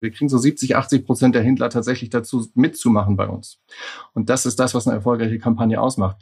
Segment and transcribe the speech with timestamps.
[0.00, 3.60] Wir kriegen so 70, 80 Prozent der Händler tatsächlich dazu mitzumachen bei uns.
[4.14, 6.16] Und das ist das, was eine erfolgreiche Kampagne ausmacht.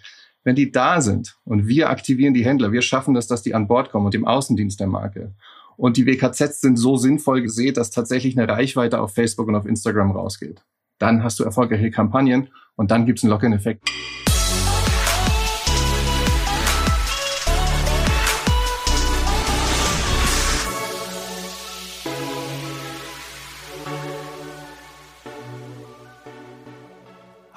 [0.44, 3.68] Wenn die da sind und wir aktivieren die Händler, wir schaffen es, dass die an
[3.68, 5.34] Bord kommen und im Außendienst der Marke.
[5.76, 9.66] Und die WKZs sind so sinnvoll gesehen, dass tatsächlich eine Reichweite auf Facebook und auf
[9.66, 10.64] Instagram rausgeht.
[10.98, 13.88] Dann hast du erfolgreiche Kampagnen und dann gibt es einen Lock-in-Effekt.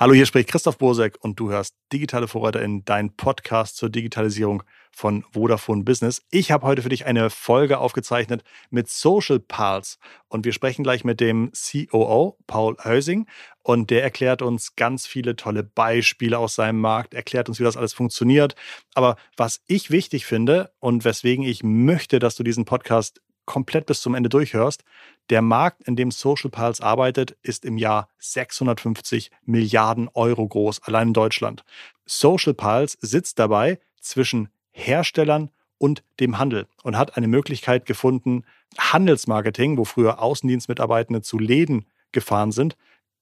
[0.02, 4.64] Hallo, hier spricht Christoph Bosek und du hörst Digitale Vorreiter in dein Podcast zur Digitalisierung
[4.92, 6.24] von Vodafone Business.
[6.32, 11.04] Ich habe heute für dich eine Folge aufgezeichnet mit Social Pals und wir sprechen gleich
[11.04, 13.28] mit dem COO Paul Hösing
[13.62, 17.78] und der erklärt uns ganz viele tolle Beispiele aus seinem Markt, erklärt uns, wie das
[17.78, 18.56] alles funktioniert.
[18.96, 24.02] Aber was ich wichtig finde und weswegen ich möchte, dass du diesen Podcast komplett bis
[24.02, 24.84] zum Ende durchhörst,
[25.30, 31.10] der Markt, in dem Social Pulse arbeitet, ist im Jahr 650 Milliarden Euro groß, allein
[31.10, 31.64] in Deutschland.
[32.06, 38.44] Social Pulse sitzt dabei zwischen Herstellern und dem Handel und hat eine Möglichkeit gefunden,
[38.78, 42.76] Handelsmarketing, wo früher Außendienstmitarbeitende zu Läden gefahren sind,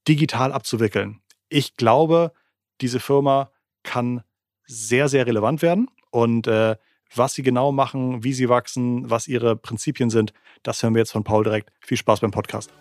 [0.07, 1.21] digital abzuwickeln.
[1.47, 2.33] Ich glaube,
[2.81, 3.51] diese Firma
[3.83, 4.23] kann
[4.65, 6.75] sehr, sehr relevant werden und äh,
[7.15, 11.11] was sie genau machen, wie sie wachsen, was ihre Prinzipien sind, das hören wir jetzt
[11.11, 11.71] von Paul direkt.
[11.79, 12.71] Viel Spaß beim Podcast.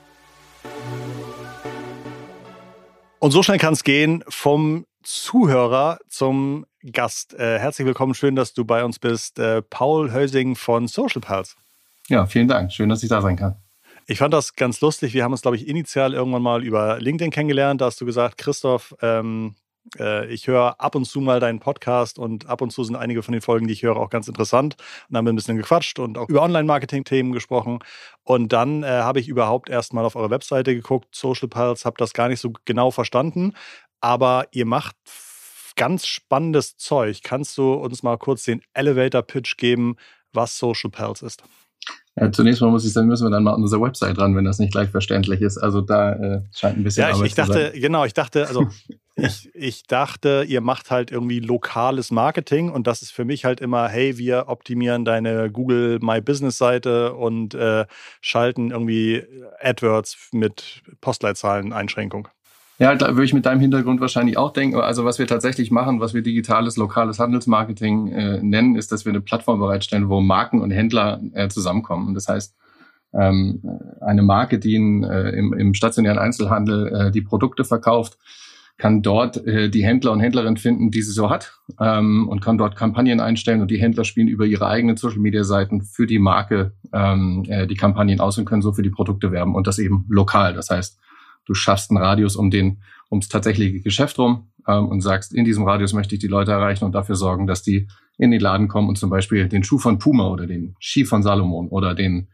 [3.21, 7.35] Und so schnell kann es gehen vom Zuhörer zum Gast.
[7.35, 9.39] Äh, herzlich willkommen, schön, dass du bei uns bist.
[9.39, 11.55] Äh, Paul Hösing von Social Pulse.
[12.09, 12.73] Ja, vielen Dank.
[12.73, 13.57] Schön, dass ich da sein kann.
[14.07, 15.13] Ich fand das ganz lustig.
[15.15, 17.81] Wir haben uns, glaube ich, initial irgendwann mal über LinkedIn kennengelernt.
[17.81, 19.68] Da hast du gesagt, Christoph, ähm, äh,
[20.29, 23.33] ich höre ab und zu mal deinen Podcast und ab und zu sind einige von
[23.33, 24.75] den Folgen, die ich höre, auch ganz interessant.
[24.75, 27.79] Und dann haben wir ein bisschen gequatscht und auch über Online-Marketing-Themen gesprochen.
[28.25, 31.97] Und dann äh, habe ich überhaupt erst mal auf eure Webseite geguckt, Social Pulse, habe
[31.99, 33.55] das gar nicht so genau verstanden.
[34.01, 34.97] Aber ihr macht
[35.77, 37.21] ganz spannendes Zeug.
[37.23, 39.97] Kannst du uns mal kurz den Elevator-Pitch geben,
[40.33, 41.43] was Social Pulse ist?
[42.17, 44.45] Ja, zunächst mal muss ich sagen, müssen wir dann mal an unsere Website ran, wenn
[44.45, 45.57] das nicht gleich verständlich ist.
[45.57, 47.03] Also da äh, scheint ein bisschen.
[47.03, 48.67] Ja, ich, ich dachte, genau, ich dachte, also
[49.19, 53.61] ich, ich dachte, ihr macht halt irgendwie lokales Marketing und das ist für mich halt
[53.61, 57.87] immer, hey, wir optimieren deine Google My Business Seite und äh,
[58.21, 59.25] schalten irgendwie
[59.61, 62.29] AdWords mit Postleitzahlen-Einschränkung.
[62.79, 64.79] Ja, da würde ich mit deinem Hintergrund wahrscheinlich auch denken.
[64.79, 69.11] Also was wir tatsächlich machen, was wir digitales, lokales Handelsmarketing äh, nennen, ist, dass wir
[69.11, 72.07] eine Plattform bereitstellen, wo Marken und Händler äh, zusammenkommen.
[72.07, 72.55] Und das heißt,
[73.15, 73.63] ähm,
[74.01, 78.17] eine Marke, die in, äh, im, im stationären Einzelhandel äh, die Produkte verkauft,
[78.79, 82.59] kann dort äh, die Händler und Händlerinnen finden, die sie so hat ähm, und kann
[82.59, 87.45] dort Kampagnen einstellen und die Händler spielen über ihre eigenen Social-Media-Seiten für die Marke ähm,
[87.49, 90.55] äh, die Kampagnen aus und können so für die Produkte werben und das eben lokal.
[90.55, 90.99] Das heißt,
[91.45, 92.79] du schaffst einen Radius um den
[93.11, 96.85] ums tatsächliche Geschäft rum ähm, und sagst, in diesem Radius möchte ich die Leute erreichen
[96.85, 99.99] und dafür sorgen, dass die in den Laden kommen und zum Beispiel den Schuh von
[99.99, 102.29] Puma oder den Ski von Salomon oder den,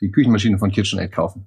[0.00, 1.46] die Küchenmaschine von KitchenAid kaufen.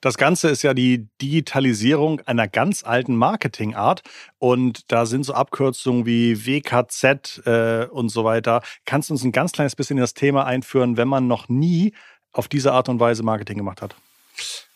[0.00, 4.02] Das Ganze ist ja die Digitalisierung einer ganz alten Marketingart
[4.38, 8.62] und da sind so Abkürzungen wie WKZ äh, und so weiter.
[8.84, 11.92] Kannst du uns ein ganz kleines bisschen in das Thema einführen, wenn man noch nie
[12.32, 13.96] auf diese Art und Weise Marketing gemacht hat?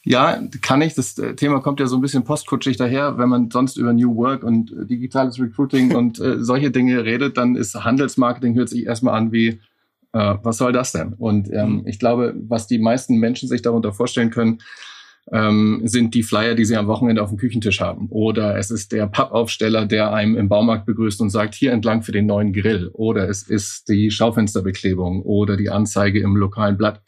[0.02, 0.94] Ja, kann ich.
[0.94, 3.18] Das äh, Thema kommt ja so ein bisschen postkutschig daher.
[3.18, 7.36] Wenn man sonst über New Work und äh, digitales Recruiting und äh, solche Dinge redet,
[7.36, 9.60] dann ist Handelsmarketing hört sich erstmal an wie,
[10.12, 11.15] äh, was soll das denn?
[11.15, 11.87] Und ähm, mhm.
[11.87, 14.59] ich glaube, was die meisten Menschen sich darunter vorstellen können,
[15.32, 18.09] ähm, sind die Flyer, die sie am Wochenende auf dem Küchentisch haben.
[18.10, 22.12] Oder es ist der Pappaufsteller, der einem im Baumarkt begrüßt und sagt, hier entlang für
[22.12, 22.91] den neuen Grill.
[22.94, 27.03] Oder es ist die Schaufensterbeklebung oder die Anzeige im lokalen Blatt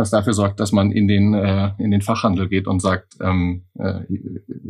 [0.00, 3.64] was dafür sorgt, dass man in den, äh, in den Fachhandel geht und sagt, ähm,
[3.78, 4.00] äh,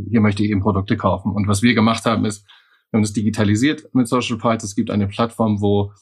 [0.09, 1.33] hier möchte ich eben Produkte kaufen.
[1.33, 2.45] Und was wir gemacht haben, ist,
[2.91, 4.67] wir haben das digitalisiert mit Social Pulse.
[4.67, 5.93] Es gibt eine Plattform, wo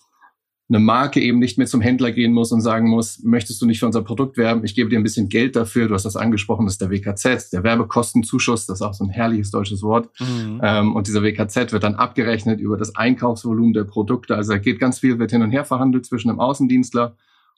[0.70, 3.78] eine Marke eben nicht mehr zum Händler gehen muss und sagen muss, möchtest du nicht
[3.78, 4.64] für unser Produkt werben?
[4.64, 5.88] Ich gebe dir ein bisschen Geld dafür.
[5.88, 8.66] Du hast das angesprochen, das ist der WKZ, der Werbekostenzuschuss.
[8.66, 10.10] Das ist auch so ein herrliches deutsches Wort.
[10.20, 10.60] Mhm.
[10.62, 14.36] Ähm, und dieser WKZ wird dann abgerechnet über das Einkaufsvolumen der Produkte.
[14.36, 17.16] Also da geht ganz viel, wird hin und her verhandelt zwischen dem Außendienstler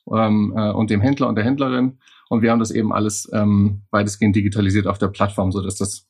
[0.09, 1.99] ähm, äh, und dem Händler und der Händlerin.
[2.29, 6.07] Und wir haben das eben alles ähm, weitestgehend digitalisiert auf der Plattform, so dass das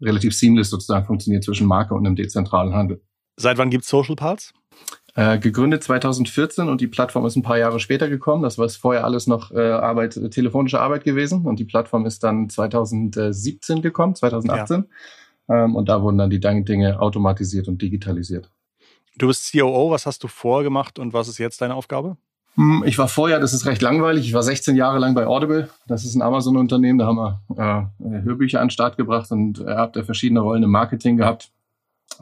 [0.00, 3.00] relativ seamless sozusagen funktioniert zwischen Marke und einem dezentralen Handel.
[3.36, 4.52] Seit wann gibt es Social Parts?
[5.14, 8.42] Äh, gegründet 2014 und die Plattform ist ein paar Jahre später gekommen.
[8.42, 12.48] Das war vorher alles noch äh, Arbeit, telefonische Arbeit gewesen und die Plattform ist dann
[12.48, 14.86] 2017 gekommen, 2018.
[15.48, 15.64] Ja.
[15.64, 18.50] Ähm, und da wurden dann die Dinge automatisiert und digitalisiert.
[19.18, 22.16] Du bist COO, was hast du vorgemacht und was ist jetzt deine Aufgabe?
[22.54, 25.68] Hm, ich war vorher, das ist recht langweilig, ich war 16 Jahre lang bei Audible.
[25.86, 29.76] Das ist ein Amazon-Unternehmen, da haben wir äh, Hörbücher an den Start gebracht und er
[29.76, 31.50] hat da verschiedene Rollen im Marketing gehabt.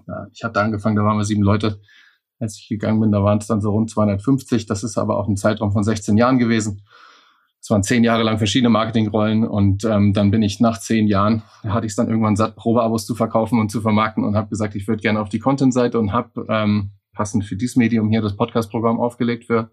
[0.09, 1.81] Ja, ich habe da angefangen, da waren wir sieben Leute.
[2.41, 4.67] Als ich gegangen bin, da waren es dann so rund 250.
[4.67, 6.83] Das ist aber auch ein Zeitraum von 16 Jahren gewesen.
[7.61, 11.43] Es waren zehn Jahre lang verschiedene Marketingrollen und ähm, dann bin ich nach zehn Jahren,
[11.63, 14.49] da hatte ich es dann irgendwann satt, Probeabos zu verkaufen und zu vermarkten und habe
[14.49, 18.23] gesagt, ich würde gerne auf die Content-Seite und habe ähm, passend für dieses Medium hier
[18.23, 19.71] das Podcast-Programm aufgelegt für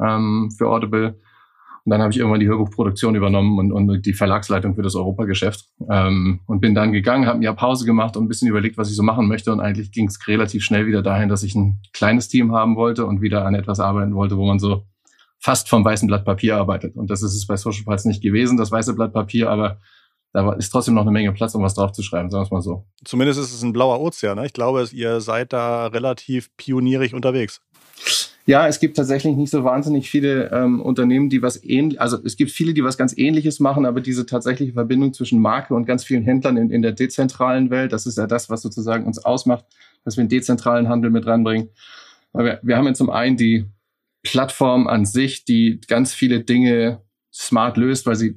[0.00, 1.20] ähm, für Audible.
[1.84, 5.68] Und dann habe ich irgendwann die Hörbuchproduktion übernommen und, und die Verlagsleitung für das Europageschäft.
[5.90, 8.96] Ähm, und bin dann gegangen, habe mir Pause gemacht und ein bisschen überlegt, was ich
[8.96, 9.50] so machen möchte.
[9.52, 13.04] Und eigentlich ging es relativ schnell wieder dahin, dass ich ein kleines Team haben wollte
[13.06, 14.84] und wieder an etwas arbeiten wollte, wo man so
[15.40, 16.94] fast vom weißen Blatt Papier arbeitet.
[16.94, 19.80] Und das ist es bei Social Pulse nicht gewesen, das weiße Blatt Papier, aber
[20.32, 22.86] da ist trotzdem noch eine Menge Platz, um was draufzuschreiben, sagen wir es mal so.
[23.04, 24.38] Zumindest ist es ein blauer Ozean.
[24.38, 24.46] Ne?
[24.46, 27.60] Ich glaube, ihr seid da relativ pionierig unterwegs.
[28.44, 32.36] Ja, es gibt tatsächlich nicht so wahnsinnig viele ähm, Unternehmen, die was ähnlich, also es
[32.36, 36.04] gibt viele, die was ganz ähnliches machen, aber diese tatsächliche Verbindung zwischen Marke und ganz
[36.04, 39.64] vielen Händlern in, in der dezentralen Welt, das ist ja das, was sozusagen uns ausmacht,
[40.04, 41.68] dass wir einen dezentralen Handel mit ranbringen.
[42.32, 43.66] Weil wir, wir haben ja zum einen die
[44.24, 47.00] Plattform an sich, die ganz viele Dinge
[47.32, 48.36] smart löst, weil sie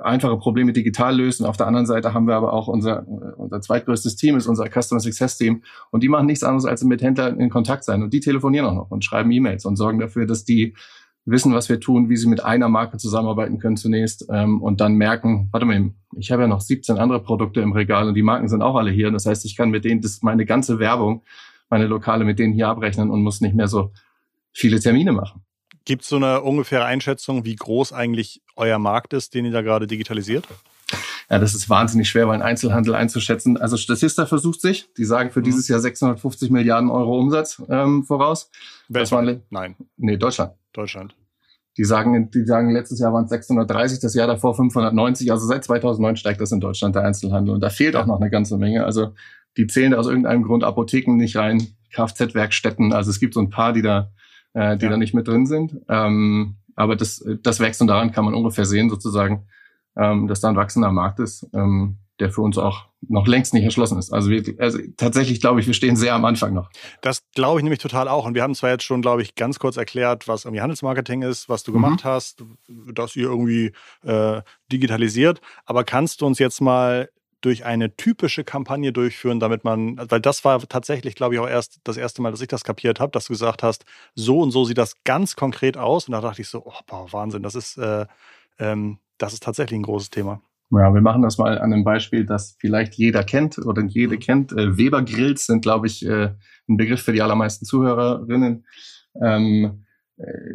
[0.00, 1.40] einfache Probleme digital löst.
[1.40, 3.06] Und auf der anderen Seite haben wir aber auch unser,
[3.36, 5.62] unser zweitgrößtes Team, ist unser Customer Success Team.
[5.90, 8.02] Und die machen nichts anderes, als mit Händlern in Kontakt sein.
[8.02, 10.74] Und die telefonieren auch noch und schreiben E-Mails und sorgen dafür, dass die
[11.24, 14.94] wissen, was wir tun, wie sie mit einer Marke zusammenarbeiten können zunächst ähm, und dann
[14.94, 18.48] merken, warte mal, ich habe ja noch 17 andere Produkte im Regal und die Marken
[18.48, 19.10] sind auch alle hier.
[19.12, 21.22] Das heißt, ich kann mit denen das meine ganze Werbung,
[21.70, 23.92] meine Lokale mit denen hier abrechnen und muss nicht mehr so
[24.52, 25.42] viele Termine machen.
[25.84, 29.62] Gibt es so eine ungefähre Einschätzung, wie groß eigentlich euer Markt ist, den ihr da
[29.62, 30.46] gerade digitalisiert?
[31.30, 33.56] Ja, das ist wahnsinnig schwer, weil ein Einzelhandel einzuschätzen.
[33.56, 34.92] Also Statista versucht sich.
[34.98, 35.44] Die sagen für mhm.
[35.44, 38.50] dieses Jahr 650 Milliarden Euro Umsatz ähm, voraus.
[38.88, 39.42] Weltweit?
[39.50, 39.76] Nein.
[39.96, 40.52] Nee, Deutschland.
[40.72, 41.16] Deutschland.
[41.78, 45.32] Die sagen, die sagen, letztes Jahr waren es 630, das Jahr davor 590.
[45.32, 47.54] Also seit 2009 steigt das in Deutschland, der Einzelhandel.
[47.54, 48.84] Und da fehlt auch noch eine ganze Menge.
[48.84, 49.14] Also
[49.56, 52.92] die zählen da aus irgendeinem Grund Apotheken nicht rein, Kfz-Werkstätten.
[52.92, 54.12] Also es gibt so ein paar, die da
[54.54, 54.90] äh, die ja.
[54.90, 55.76] da nicht mit drin sind.
[55.88, 59.46] Ähm, aber das, das wächst und daran kann man ungefähr sehen, sozusagen,
[59.96, 63.64] ähm, dass da ein wachsender Markt ist, ähm, der für uns auch noch längst nicht
[63.64, 64.12] erschlossen ist.
[64.12, 66.70] Also, wir, also tatsächlich glaube ich, wir stehen sehr am Anfang noch.
[67.00, 68.26] Das glaube ich nämlich total auch.
[68.26, 71.48] Und wir haben zwar jetzt schon, glaube ich, ganz kurz erklärt, was irgendwie Handelsmarketing ist,
[71.48, 71.74] was du mhm.
[71.74, 72.44] gemacht hast,
[72.94, 73.72] dass ihr irgendwie
[74.04, 74.40] äh,
[74.70, 75.40] digitalisiert.
[75.66, 77.08] Aber kannst du uns jetzt mal
[77.42, 81.80] durch eine typische Kampagne durchführen, damit man, weil das war tatsächlich, glaube ich, auch erst
[81.84, 83.84] das erste Mal, dass ich das kapiert habe, dass du gesagt hast,
[84.14, 86.08] so und so sieht das ganz konkret aus.
[86.08, 88.06] Und da dachte ich so, oh, boah, Wahnsinn, das ist, äh,
[88.58, 90.40] ähm, das ist tatsächlich ein großes Thema.
[90.70, 94.20] Ja, wir machen das mal an einem Beispiel, das vielleicht jeder kennt oder jede mhm.
[94.20, 94.52] kennt.
[94.52, 96.30] Äh, Weber Grills sind, glaube ich, äh,
[96.68, 98.64] ein Begriff für die allermeisten Zuhörerinnen.
[99.20, 99.70] Ähm, äh,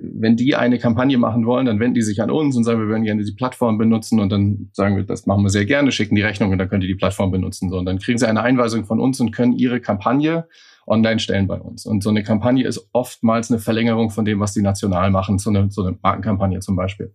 [0.02, 2.88] wenn die eine Kampagne machen wollen, dann wenden die sich an uns und sagen, wir
[2.88, 6.16] würden gerne die Plattform benutzen und dann sagen wir, das machen wir sehr gerne, schicken
[6.16, 7.69] die Rechnung und dann könnt ihr die Plattform benutzen.
[7.69, 10.48] So, und dann kriegen sie eine Einweisung von uns und können ihre Kampagne
[10.88, 11.86] online stellen bei uns.
[11.86, 15.50] Und so eine Kampagne ist oftmals eine Verlängerung von dem, was die national machen, so
[15.50, 17.13] eine, so eine Markenkampagne zum Beispiel.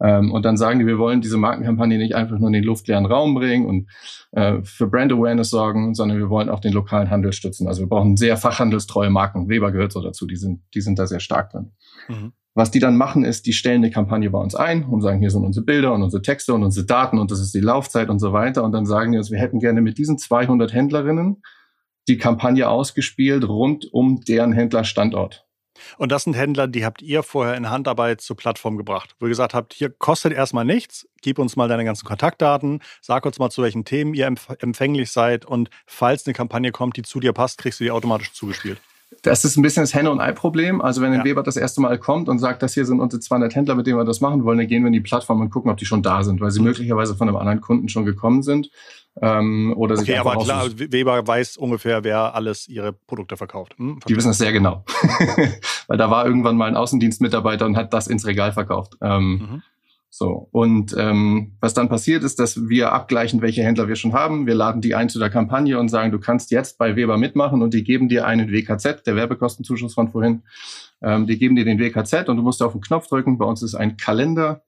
[0.00, 3.06] Ähm, und dann sagen die, wir wollen diese Markenkampagne nicht einfach nur in den luftleeren
[3.06, 3.90] Raum bringen und
[4.32, 7.68] äh, für Brand Awareness sorgen, sondern wir wollen auch den lokalen Handel stützen.
[7.68, 9.48] Also wir brauchen sehr fachhandelstreue Marken.
[9.48, 11.72] Weber gehört so dazu, die sind, die sind da sehr stark drin.
[12.08, 12.32] Mhm.
[12.54, 15.30] Was die dann machen, ist, die stellen eine Kampagne bei uns ein und sagen, hier
[15.30, 18.18] sind unsere Bilder und unsere Texte und unsere Daten und das ist die Laufzeit und
[18.18, 18.62] so weiter.
[18.62, 21.42] Und dann sagen die uns, wir hätten gerne mit diesen 200 Händlerinnen
[22.08, 25.46] die Kampagne ausgespielt rund um deren Händlerstandort.
[25.98, 29.30] Und das sind Händler, die habt ihr vorher in Handarbeit zur Plattform gebracht, wo ihr
[29.30, 33.50] gesagt habt, hier kostet erstmal nichts, gib uns mal deine ganzen Kontaktdaten, sag uns mal,
[33.50, 37.58] zu welchen Themen ihr empfänglich seid und falls eine Kampagne kommt, die zu dir passt,
[37.58, 38.80] kriegst du die automatisch zugespielt.
[39.22, 40.80] Das ist ein bisschen das Henne- und Ei-Problem.
[40.80, 41.24] Also wenn ein ja.
[41.24, 43.98] Weber das erste Mal kommt und sagt, das hier sind unsere 200 Händler, mit denen
[43.98, 46.02] wir das machen wollen, dann gehen wir in die Plattform und gucken, ob die schon
[46.02, 46.66] da sind, weil sie mhm.
[46.66, 48.70] möglicherweise von einem anderen Kunden schon gekommen sind.
[49.20, 53.74] Ähm, oder okay, aber klar, Weber weiß ungefähr, wer alles ihre Produkte verkauft.
[53.76, 54.84] Hm, die wissen das sehr genau.
[55.86, 58.94] weil da war irgendwann mal ein Außendienstmitarbeiter und hat das ins Regal verkauft.
[59.02, 59.62] Ähm, mhm.
[60.14, 64.46] So, und ähm, was dann passiert ist, dass wir abgleichen, welche Händler wir schon haben.
[64.46, 67.62] Wir laden die ein zu der Kampagne und sagen, du kannst jetzt bei Weber mitmachen
[67.62, 70.42] und die geben dir einen WKZ, der Werbekostenzuschuss von vorhin.
[71.00, 73.38] Ähm, die geben dir den WKZ und du musst auf den Knopf drücken.
[73.38, 74.60] Bei uns ist ein Kalender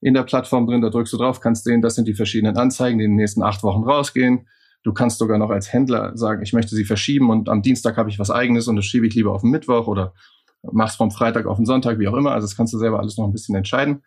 [0.00, 2.98] in der Plattform drin, da drückst du drauf, kannst sehen, das sind die verschiedenen Anzeigen,
[2.98, 4.48] die in den nächsten acht Wochen rausgehen.
[4.82, 8.10] Du kannst sogar noch als Händler sagen, ich möchte sie verschieben und am Dienstag habe
[8.10, 10.14] ich was eigenes und das schiebe ich lieber auf den Mittwoch oder
[10.62, 12.32] mach's vom Freitag auf den Sonntag, wie auch immer.
[12.32, 14.02] Also das kannst du selber alles noch ein bisschen entscheiden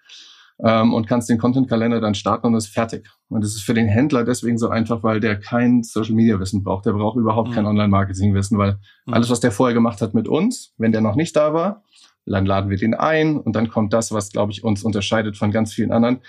[0.60, 3.10] ähm, und kannst den Content-Kalender dann starten und ist fertig.
[3.30, 6.86] Und das ist für den Händler deswegen so einfach, weil der kein Social-Media-Wissen braucht.
[6.86, 7.54] Der braucht überhaupt mhm.
[7.54, 9.14] kein Online-Marketing-Wissen, weil mhm.
[9.14, 11.84] alles, was der vorher gemacht hat mit uns, wenn der noch nicht da war,
[12.26, 15.52] dann laden wir den ein und dann kommt das, was, glaube ich, uns unterscheidet von
[15.52, 16.20] ganz vielen anderen.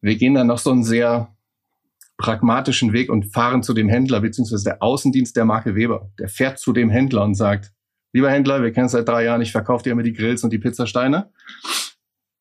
[0.00, 1.36] Wir gehen dann noch so einen sehr
[2.16, 6.10] pragmatischen Weg und fahren zu dem Händler, beziehungsweise der Außendienst der Marke Weber.
[6.18, 7.72] Der fährt zu dem Händler und sagt,
[8.12, 10.50] lieber Händler, wir kennen es seit drei Jahren, ich verkaufe dir immer die Grills und
[10.50, 11.30] die Pizzasteine.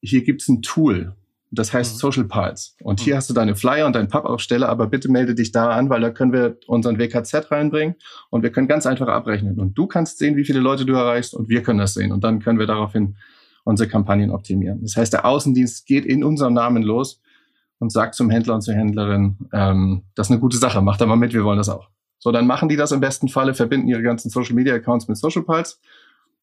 [0.06, 1.16] Hier gibt's ein Tool,
[1.52, 2.00] das heißt mhm.
[2.00, 2.76] Social Pals.
[2.82, 3.18] Und hier mhm.
[3.18, 6.10] hast du deine Flyer und deinen Pappaufsteller, aber bitte melde dich da an, weil da
[6.10, 7.96] können wir unseren WKZ reinbringen
[8.30, 9.60] und wir können ganz einfach abrechnen.
[9.60, 12.12] Und du kannst sehen, wie viele Leute du erreichst und wir können das sehen.
[12.12, 13.16] Und dann können wir daraufhin
[13.64, 14.82] unsere Kampagnen optimieren.
[14.82, 17.22] Das heißt, der Außendienst geht in unserem Namen los
[17.80, 21.06] und sagt zum Händler und zur Händlerin, ähm, das ist eine gute Sache, macht da
[21.06, 21.90] mal mit, wir wollen das auch.
[22.20, 25.18] So, dann machen die das im besten Falle, verbinden ihre ganzen Social Media Accounts mit
[25.18, 25.76] Social Pulse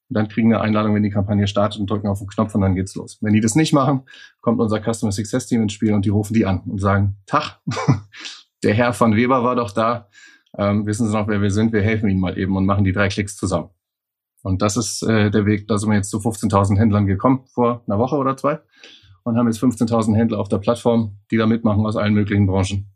[0.08, 2.60] und dann kriegen eine Einladung, wenn die Kampagne startet und drücken auf den Knopf und
[2.60, 3.18] dann geht's los.
[3.20, 4.02] Wenn die das nicht machen,
[4.40, 7.60] kommt unser Customer Success Team ins Spiel und die rufen die an und sagen, Tag,
[8.62, 10.08] der Herr von Weber war doch da,
[10.56, 12.92] ähm, wissen Sie noch, wer wir sind, wir helfen Ihnen mal eben und machen die
[12.92, 13.70] drei Klicks zusammen.
[14.42, 17.82] Und das ist äh, der Weg, da sind wir jetzt zu 15.000 Händlern gekommen, vor
[17.86, 18.60] einer Woche oder zwei
[19.24, 22.91] und haben jetzt 15.000 Händler auf der Plattform, die da mitmachen aus allen möglichen Branchen.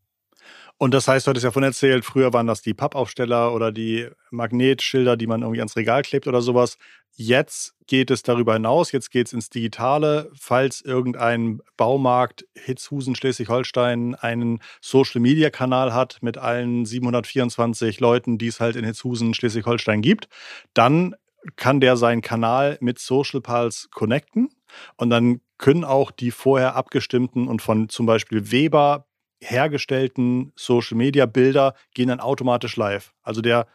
[0.78, 4.08] Und das heißt, du hattest ja von erzählt, früher waren das die Pappaufsteller oder die
[4.30, 6.76] Magnetschilder, die man irgendwie ans Regal klebt oder sowas.
[7.12, 10.30] Jetzt geht es darüber hinaus, jetzt geht es ins Digitale.
[10.38, 18.76] Falls irgendein Baumarkt Hitzhusen Schleswig-Holstein einen Social-Media-Kanal hat mit allen 724 Leuten, die es halt
[18.76, 20.28] in Hitzhusen Schleswig-Holstein gibt,
[20.74, 21.14] dann
[21.54, 24.50] kann der seinen Kanal mit Social Pulse connecten
[24.96, 29.05] und dann können auch die vorher abgestimmten und von zum Beispiel Weber
[29.40, 33.12] hergestellten Social Media Bilder gehen dann automatisch live.
[33.22, 33.66] Also der,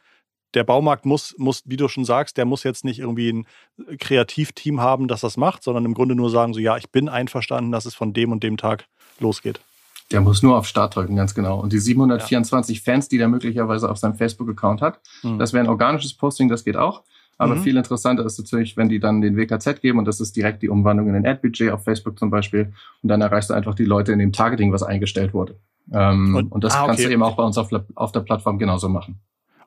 [0.54, 3.48] der Baumarkt muss, muss, wie du schon sagst, der muss jetzt nicht irgendwie ein
[4.00, 7.72] Kreativteam haben, das das macht, sondern im Grunde nur sagen, so ja, ich bin einverstanden,
[7.72, 8.86] dass es von dem und dem Tag
[9.20, 9.62] losgeht.
[10.12, 11.60] Der muss nur auf Start drücken, ganz genau.
[11.60, 12.84] Und die 724 ja.
[12.84, 15.40] Fans, die der möglicherweise auf seinem Facebook-Account hat, mhm.
[15.40, 17.04] das wäre ein organisches Posting, das geht auch.
[17.42, 17.64] Aber mhm.
[17.64, 20.70] viel interessanter ist natürlich, wenn die dann den WKZ geben und das ist direkt die
[20.70, 22.72] Umwandlung in ein Ad-Budget auf Facebook zum Beispiel.
[23.02, 25.56] Und dann erreichst du einfach die Leute in dem Targeting, was eingestellt wurde.
[25.92, 26.88] Ähm, und, und, das ah, okay.
[26.90, 29.20] kannst du eben auch bei uns auf, auf der Plattform genauso machen.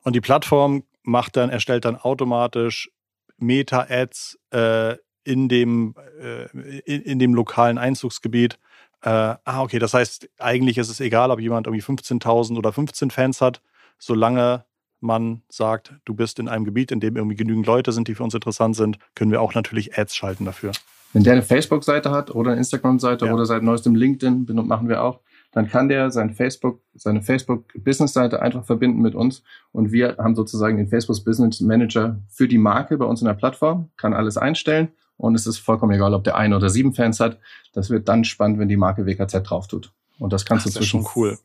[0.04, 2.92] Und die Plattform macht dann, erstellt dann automatisch
[3.38, 6.44] Meta-Ads äh, in dem, äh,
[6.84, 8.56] in, in, dem lokalen Einzugsgebiet.
[9.02, 13.10] Äh, ah, okay, das heißt, eigentlich ist es egal, ob jemand irgendwie 15.000 oder 15
[13.10, 13.62] Fans hat,
[13.98, 14.64] solange
[15.04, 18.24] man sagt, du bist in einem Gebiet, in dem irgendwie genügend Leute sind, die für
[18.24, 20.72] uns interessant sind, können wir auch natürlich Ads schalten dafür.
[21.12, 23.32] Wenn der eine Facebook-Seite hat oder eine Instagram-Seite ja.
[23.32, 25.20] oder seit neuestem LinkedIn, machen wir auch,
[25.52, 30.76] dann kann der sein Facebook, seine Facebook-Business-Seite einfach verbinden mit uns und wir haben sozusagen
[30.76, 34.88] den Facebook Business Manager für die Marke bei uns in der Plattform, kann alles einstellen
[35.16, 37.38] und es ist vollkommen egal, ob der ein oder sieben Fans hat.
[37.72, 39.92] Das wird dann spannend, wenn die Marke WKZ drauf tut.
[40.18, 40.98] Und das kannst Ach, du zwischen.
[40.98, 41.38] Das ist schon cool.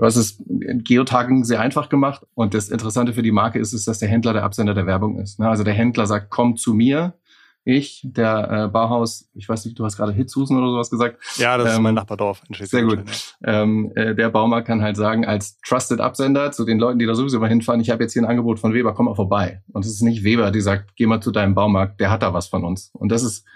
[0.00, 2.26] Du hast es in Geotagging sehr einfach gemacht.
[2.32, 5.18] Und das Interessante für die Marke ist, ist, dass der Händler der Absender der Werbung
[5.18, 5.38] ist.
[5.38, 5.46] Ne?
[5.46, 7.18] Also der Händler sagt, komm zu mir.
[7.64, 11.18] Ich, der äh, Bauhaus, ich weiß nicht, du hast gerade Hitzhusen oder sowas gesagt.
[11.36, 13.00] Ja, das ähm, ist mein Nachbardorf in Sehr gut.
[13.44, 17.14] Ähm, äh, der Baumarkt kann halt sagen, als Trusted Absender zu den Leuten, die da
[17.14, 19.62] sowieso mal hinfahren, ich habe jetzt hier ein Angebot von Weber, komm mal vorbei.
[19.70, 22.32] Und es ist nicht Weber, die sagt, geh mal zu deinem Baumarkt, der hat da
[22.32, 22.90] was von uns.
[22.94, 23.46] Und das ist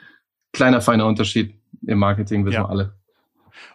[0.53, 2.65] kleiner, feiner Unterschied im Marketing, wissen ja.
[2.65, 2.95] wir alle.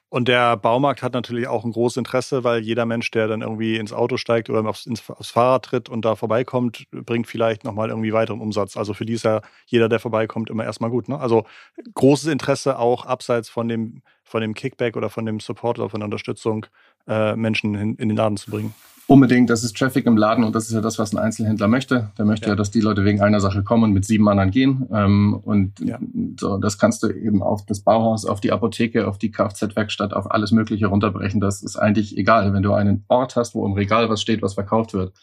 [0.09, 3.77] Und der Baumarkt hat natürlich auch ein großes Interesse, weil jeder Mensch, der dann irgendwie
[3.77, 7.89] ins Auto steigt oder aufs, ins, aufs Fahrrad tritt und da vorbeikommt, bringt vielleicht nochmal
[7.89, 8.75] irgendwie weiteren Umsatz.
[8.75, 11.09] Also für die ist ja jeder, der vorbeikommt, immer erstmal gut.
[11.09, 11.19] Ne?
[11.19, 11.45] Also
[11.93, 16.01] großes Interesse auch abseits von dem, von dem Kickback oder von dem Support oder von
[16.01, 16.67] der Unterstützung,
[17.07, 18.75] äh, Menschen in, in den Laden zu bringen.
[19.07, 22.11] Unbedingt, das ist Traffic im Laden und das ist ja das, was ein Einzelhändler möchte.
[22.19, 24.51] Der möchte ja, ja dass die Leute wegen einer Sache kommen und mit sieben anderen
[24.51, 24.87] gehen.
[24.93, 25.97] Ähm, und ja.
[26.39, 30.29] so, das kannst du eben auf das Bauhaus, auf die Apotheke, auf die Kfz-Werkstatt, auf
[30.29, 31.41] alles Mögliche runterbrechen.
[31.41, 32.53] Das ist eigentlich egal.
[32.53, 35.17] Wenn du einen Ort hast, wo im Regal was steht, was verkauft wird,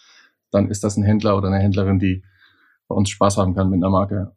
[0.51, 2.25] dann ist das ein Händler oder eine Händlerin, die
[2.89, 4.33] bei uns Spaß haben kann mit einer Marke.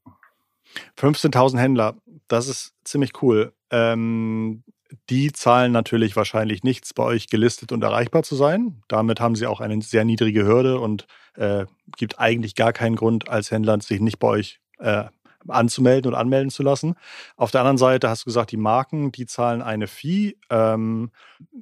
[1.00, 1.96] 15.000 Händler,
[2.28, 3.52] das ist ziemlich cool.
[3.72, 4.64] Ähm,
[5.10, 8.82] die zahlen natürlich wahrscheinlich nichts, bei euch gelistet und erreichbar zu sein.
[8.88, 11.66] Damit haben sie auch eine sehr niedrige Hürde und äh,
[11.98, 15.06] gibt eigentlich gar keinen Grund als Händler, sich nicht bei euch äh,
[15.48, 16.96] anzumelden und anmelden zu lassen.
[17.38, 20.36] Auf der anderen Seite hast du gesagt, die Marken, die zahlen eine Fee.
[20.50, 21.12] Ähm,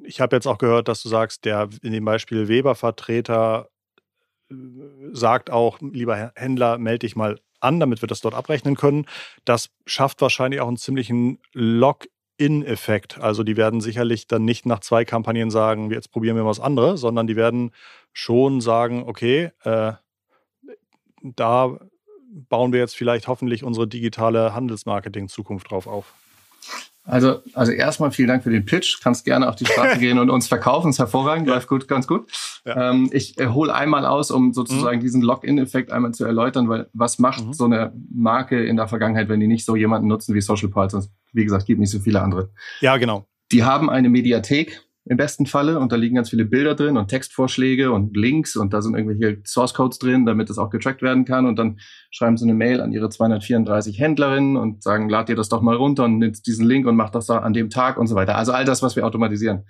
[0.04, 3.70] ich habe jetzt auch gehört, dass du sagst, der in dem Beispiel Weber-Vertreter
[4.50, 4.56] äh,
[5.12, 9.06] sagt auch, lieber Händler, melde dich mal an, damit wir das dort abrechnen können.
[9.46, 13.20] Das schafft wahrscheinlich auch einen ziemlichen Lock in-Effekt.
[13.20, 17.02] Also die werden sicherlich dann nicht nach zwei Kampagnen sagen, jetzt probieren wir was anderes,
[17.02, 17.72] sondern die werden
[18.14, 19.94] schon sagen, okay, äh,
[21.22, 21.80] da
[22.30, 26.14] bauen wir jetzt vielleicht hoffentlich unsere digitale Handelsmarketing-Zukunft drauf auf.
[27.08, 29.02] Also, also erstmal vielen Dank für den Pitch.
[29.02, 30.90] Kannst gerne auf die Straße gehen und uns verkaufen.
[30.90, 31.54] ist hervorragend, ja.
[31.54, 32.30] läuft gut, ganz gut.
[32.66, 32.92] Ja.
[32.92, 35.02] Ähm, ich äh, hole einmal aus, um sozusagen mhm.
[35.02, 37.54] diesen Login-Effekt einmal zu erläutern, weil was macht mhm.
[37.54, 41.08] so eine Marke in der Vergangenheit, wenn die nicht so jemanden nutzen wie Social Pulse?
[41.32, 42.50] Wie gesagt, gibt nicht so viele andere.
[42.82, 43.26] Ja, genau.
[43.54, 45.80] Die haben eine Mediathek, im besten Falle.
[45.80, 49.42] Und da liegen ganz viele Bilder drin und Textvorschläge und Links und da sind irgendwelche
[49.46, 51.46] Source Codes drin, damit das auch getrackt werden kann.
[51.46, 51.80] Und dann
[52.12, 55.76] schreiben sie eine Mail an ihre 234 Händlerinnen und sagen, lad dir das doch mal
[55.76, 58.36] runter und nimm diesen Link und mach das da an dem Tag und so weiter.
[58.36, 59.64] Also all das, was wir automatisieren.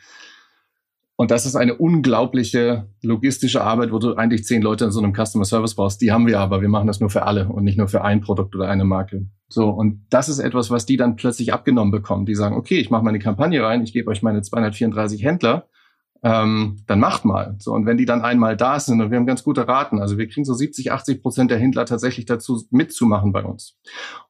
[1.19, 5.15] Und das ist eine unglaubliche logistische Arbeit, wo du eigentlich zehn Leute in so einem
[5.15, 5.99] Customer Service brauchst.
[5.99, 6.61] Die haben wir aber.
[6.61, 9.25] Wir machen das nur für alle und nicht nur für ein Produkt oder eine Marke.
[9.49, 9.67] So.
[9.67, 12.27] Und das ist etwas, was die dann plötzlich abgenommen bekommen.
[12.27, 15.67] Die sagen, okay, ich mache meine Kampagne rein, ich gebe euch meine 234 Händler,
[16.21, 17.55] ähm, dann macht mal.
[17.57, 17.73] So.
[17.73, 20.27] Und wenn die dann einmal da sind und wir haben ganz gute Raten, also wir
[20.27, 23.75] kriegen so 70, 80 Prozent der Händler tatsächlich dazu mitzumachen bei uns.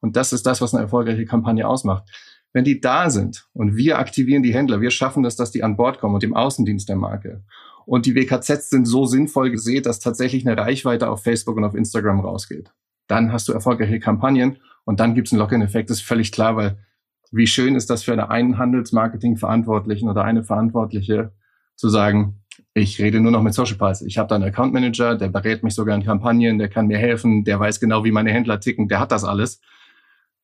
[0.00, 2.08] Und das ist das, was eine erfolgreiche Kampagne ausmacht
[2.52, 5.76] wenn die da sind und wir aktivieren die Händler, wir schaffen es, dass die an
[5.76, 7.44] Bord kommen und im Außendienst der Marke.
[7.86, 11.74] Und die WKZs sind so sinnvoll gesehen, dass tatsächlich eine Reichweite auf Facebook und auf
[11.74, 12.70] Instagram rausgeht.
[13.06, 16.56] Dann hast du erfolgreiche Kampagnen und dann gibt es einen Lock-in-Effekt, das ist völlig klar,
[16.56, 16.78] weil
[17.30, 21.32] wie schön ist das für einen Handelsmarketing-Verantwortlichen oder eine Verantwortliche
[21.76, 22.40] zu sagen,
[22.74, 24.06] ich rede nur noch mit Social Pulse.
[24.06, 26.98] Ich habe da einen Account Manager, der berät mich sogar in Kampagnen, der kann mir
[26.98, 29.60] helfen, der weiß genau, wie meine Händler ticken, der hat das alles.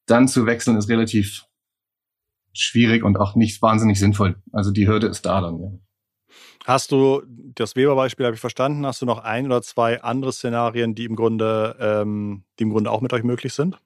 [0.06, 1.46] Dann zu wechseln ist relativ
[2.54, 4.36] schwierig und auch nicht wahnsinnig sinnvoll.
[4.52, 5.60] Also die Hürde ist da dann.
[5.60, 5.68] Ja.
[6.64, 10.94] Hast du, das Weber-Beispiel habe ich verstanden, hast du noch ein oder zwei andere Szenarien,
[10.94, 13.78] die im Grunde, ähm, die im Grunde auch mit euch möglich sind?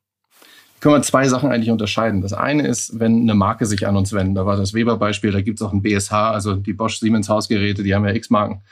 [0.81, 2.23] Können wir zwei Sachen eigentlich unterscheiden.
[2.23, 4.37] Das eine ist, wenn eine Marke sich an uns wendet.
[4.37, 7.83] Da war das Weber-Beispiel, da gibt es auch ein BSH, also die Bosch Siemens Hausgeräte,
[7.83, 8.63] die haben ja X-Marken.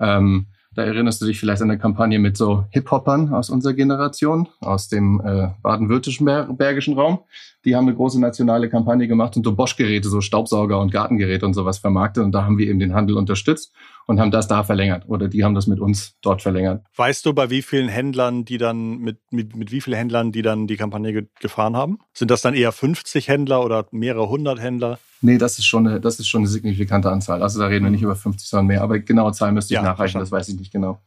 [0.00, 4.48] Ähm, da erinnerst du dich vielleicht an eine Kampagne mit so Hip-Hoppern aus unserer Generation,
[4.60, 7.20] aus dem äh, baden-württembergischen Raum.
[7.64, 11.54] Die haben eine große nationale Kampagne gemacht und so Bosch-Geräte, so Staubsauger und Gartengeräte und
[11.54, 12.22] sowas vermarktet.
[12.22, 13.74] Und da haben wir eben den Handel unterstützt
[14.10, 15.04] und haben das da verlängert.
[15.06, 16.84] Oder die haben das mit uns dort verlängert.
[16.96, 20.42] Weißt du, bei wie vielen Händlern, die dann, mit, mit, mit wie vielen Händlern, die
[20.42, 22.00] dann die Kampagne ge gefahren haben?
[22.12, 24.98] Sind das dann eher 50 Händler oder mehrere hundert Händler?
[25.22, 27.40] Nee, das ist schon eine, das ist schon eine signifikante Anzahl.
[27.40, 28.82] Also da reden wir nicht über 50, sondern mehr.
[28.82, 31.00] Aber genaue Zahlen müsste ich ja, nachreichen, das weiß ich nicht genau.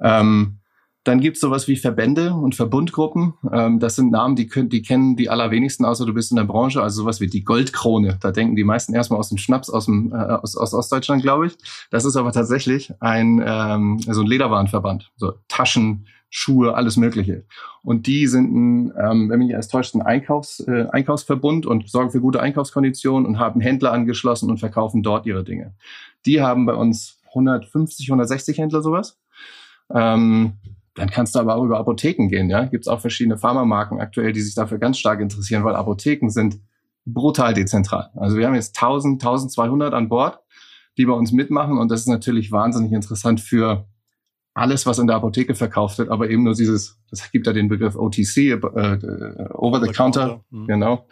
[0.00, 0.58] Ähm,
[1.04, 3.34] dann gibt's sowas wie Verbände und Verbundgruppen.
[3.52, 6.44] Ähm, das sind Namen, die, können, die kennen die allerwenigsten, außer du bist in der
[6.44, 6.82] Branche.
[6.82, 8.18] Also sowas wie die Goldkrone.
[8.20, 11.46] Da denken die meisten erstmal aus dem Schnaps aus, dem, äh, aus, aus Ostdeutschland, glaube
[11.46, 11.54] ich.
[11.90, 15.10] Das ist aber tatsächlich ein, ähm, so ein Lederwarenverband.
[15.16, 17.44] So Taschen, Schuhe, alles Mögliche.
[17.82, 21.90] Und die sind ein, ähm, wenn mich nicht alles täuscht, ein Einkaufs, äh, Einkaufsverbund und
[21.90, 25.74] sorgen für gute Einkaufskonditionen und haben Händler angeschlossen und verkaufen dort ihre Dinge.
[26.24, 29.18] Die haben bei uns 150, 160 Händler sowas.
[29.92, 30.54] Ähm,
[30.94, 32.50] dann kannst du aber auch über Apotheken gehen.
[32.50, 36.28] Ja, gibt es auch verschiedene Pharmamarken aktuell, die sich dafür ganz stark interessieren, weil Apotheken
[36.28, 36.60] sind
[37.04, 38.10] brutal dezentral.
[38.14, 40.38] Also wir haben jetzt 1000, 1200 an Bord,
[40.98, 43.86] die bei uns mitmachen und das ist natürlich wahnsinnig interessant für
[44.54, 47.68] alles, was in der Apotheke verkauft wird, aber eben nur dieses, das gibt ja den
[47.68, 50.66] Begriff OTC, äh, äh, Over the Counter, mhm.
[50.66, 51.08] genau.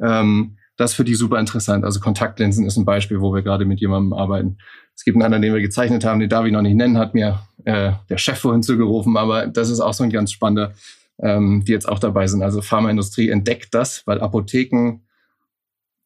[0.00, 1.84] Ähm, das ist für die super interessant.
[1.84, 4.58] Also Kontaktlinsen ist ein Beispiel, wo wir gerade mit jemandem arbeiten.
[4.94, 7.14] Es gibt einen anderen, den wir gezeichnet haben, den darf ich noch nicht nennen, hat
[7.14, 10.74] mir äh, der Chef vorhin zugerufen, aber das ist auch so ein ganz spannender,
[11.20, 12.42] ähm, die jetzt auch dabei sind.
[12.42, 15.00] Also Pharmaindustrie entdeckt das, weil Apotheken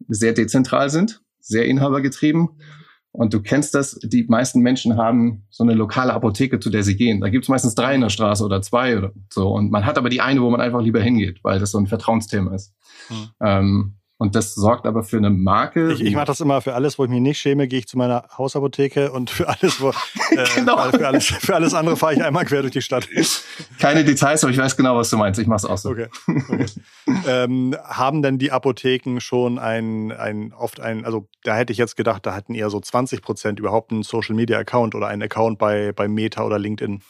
[0.09, 2.51] sehr dezentral sind, sehr inhabergetrieben
[3.13, 6.97] und du kennst das, die meisten Menschen haben so eine lokale Apotheke, zu der sie
[6.97, 7.21] gehen.
[7.21, 9.49] Da gibt es meistens drei in der Straße oder zwei oder so.
[9.49, 11.89] Und man hat aber die eine, wo man einfach lieber hingeht, weil das so ein
[11.89, 12.73] Vertrauensthema ist.
[13.09, 13.29] Hm.
[13.41, 15.93] Ähm, und das sorgt aber für eine Marke.
[15.93, 17.97] Ich, ich mache das immer für alles, wo ich mich nicht schäme, gehe ich zu
[17.97, 19.89] meiner Hausapotheke und für alles, wo,
[20.33, 20.77] äh, genau.
[20.91, 23.09] für, alles, für alles andere fahre ich einmal quer durch die Stadt.
[23.79, 25.41] Keine Details, aber ich weiß genau, was du meinst.
[25.41, 25.89] Ich mache es auch so.
[25.89, 26.09] Okay.
[26.27, 26.67] okay.
[27.27, 31.97] ähm, haben denn die Apotheken schon ein, ein, oft ein, also da hätte ich jetzt
[31.97, 35.59] gedacht, da hatten eher so 20 Prozent überhaupt einen Social Media Account oder einen Account
[35.59, 37.01] bei, bei Meta oder LinkedIn?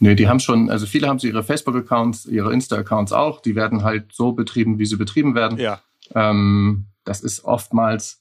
[0.00, 3.40] Nee, die haben schon, also viele haben so ihre Facebook-Accounts, ihre Insta-Accounts auch.
[3.40, 5.56] Die werden halt so betrieben, wie sie betrieben werden.
[5.56, 5.80] Ja.
[6.14, 8.20] Ähm, das ist oftmals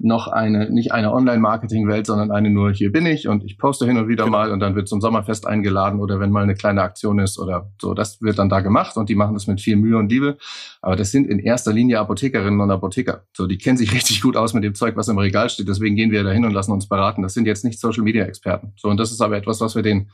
[0.00, 3.96] noch eine, nicht eine Online-Marketing-Welt, sondern eine nur, hier bin ich und ich poste hin
[3.96, 4.36] und wieder genau.
[4.36, 7.72] mal und dann wird zum Sommerfest eingeladen oder wenn mal eine kleine Aktion ist oder
[7.80, 10.38] so, das wird dann da gemacht und die machen das mit viel Mühe und Liebe.
[10.82, 13.24] Aber das sind in erster Linie Apothekerinnen und Apotheker.
[13.36, 15.68] So, die kennen sich richtig gut aus mit dem Zeug, was im Regal steht.
[15.68, 17.22] Deswegen gehen wir da hin und lassen uns beraten.
[17.22, 18.74] Das sind jetzt nicht Social-Media-Experten.
[18.76, 20.10] So, und das ist aber etwas, was wir denen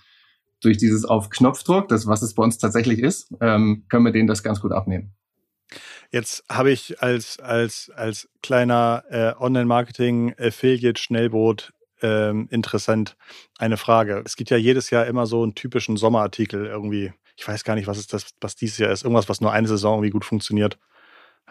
[0.63, 4.29] durch dieses auf Knopfdruck, das was es bei uns tatsächlich ist, ähm, können wir denen
[4.29, 5.13] das ganz gut abnehmen.
[6.15, 11.73] Jetzt habe ich als, als, als kleiner äh, Online-Marketing-Affiliate-Schnellboot
[12.03, 13.17] ähm, interessant
[13.59, 14.23] eine Frage.
[14.25, 17.13] Es gibt ja jedes Jahr immer so einen typischen Sommerartikel irgendwie.
[17.37, 19.03] Ich weiß gar nicht, was ist das, was dieses Jahr ist.
[19.03, 20.79] Irgendwas, was nur eine Saison irgendwie gut funktioniert.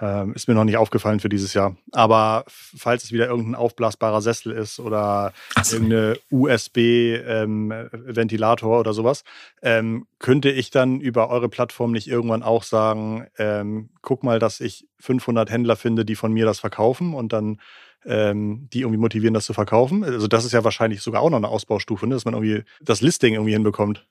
[0.02, 1.78] Ähm, ist mir noch nicht aufgefallen für dieses Jahr.
[1.92, 5.76] Aber falls es wieder irgendein aufblasbarer Sessel ist oder so.
[5.76, 9.24] irgendeine USB-Ventilator ähm, oder sowas,
[9.62, 14.62] ähm, könnte ich dann über eure Plattform nicht irgendwann auch sagen, ähm, guck mal, dass
[14.62, 17.60] ich 500 Händler finde, die von mir das verkaufen und dann
[18.06, 20.04] ähm, die irgendwie motivieren, das zu verkaufen.
[20.04, 22.16] Also das ist ja wahrscheinlich sogar auch noch eine Ausbaustufe, ne?
[22.16, 24.06] dass man irgendwie das Listing irgendwie hinbekommt.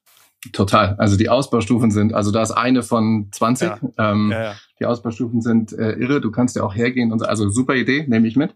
[0.53, 0.97] Total.
[0.99, 3.69] Also die Ausbaustufen sind, also da ist eine von 20.
[3.69, 4.13] Ja.
[4.13, 4.55] Ähm, ja, ja.
[4.81, 6.21] Die Ausbaustufen sind äh, irre.
[6.21, 8.55] Du kannst ja auch hergehen und so, also super Idee, nehme ich mit.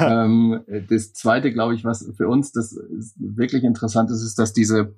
[0.00, 2.80] Ähm, das zweite, glaube ich, was für uns das
[3.16, 4.94] wirklich interessant ist, ist, dass diese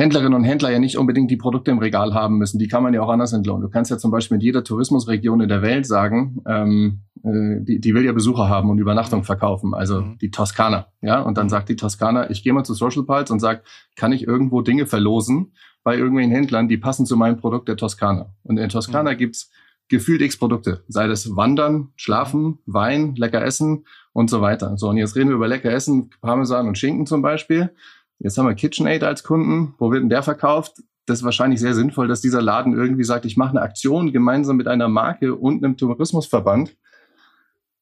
[0.00, 2.58] Händlerinnen und Händler ja nicht unbedingt die Produkte im Regal haben müssen.
[2.58, 3.60] Die kann man ja auch anders entlohnen.
[3.60, 7.80] Du kannst ja zum Beispiel in jeder Tourismusregion in der Welt sagen, ähm, äh, die,
[7.80, 10.18] die will ja Besucher haben und Übernachtung verkaufen, also mhm.
[10.18, 10.86] die Toskana.
[11.02, 11.50] Ja, und dann mhm.
[11.50, 13.62] sagt die Toskana, ich gehe mal zu Social Pulse und sag,
[13.94, 18.34] kann ich irgendwo Dinge verlosen bei irgendwelchen Händlern, die passen zu meinem Produkt der Toskana.
[18.42, 19.18] Und in Toskana mhm.
[19.18, 19.50] gibt's
[19.90, 24.78] gefühlt x Produkte, sei das Wandern, Schlafen, Wein, lecker Essen und so weiter.
[24.78, 27.74] So, und jetzt reden wir über lecker Essen, Parmesan und Schinken zum Beispiel.
[28.20, 29.74] Jetzt haben wir KitchenAid als Kunden.
[29.78, 30.82] Wo wird denn der verkauft?
[31.06, 34.56] Das ist wahrscheinlich sehr sinnvoll, dass dieser Laden irgendwie sagt, ich mache eine Aktion gemeinsam
[34.56, 36.76] mit einer Marke und einem Tourismusverband,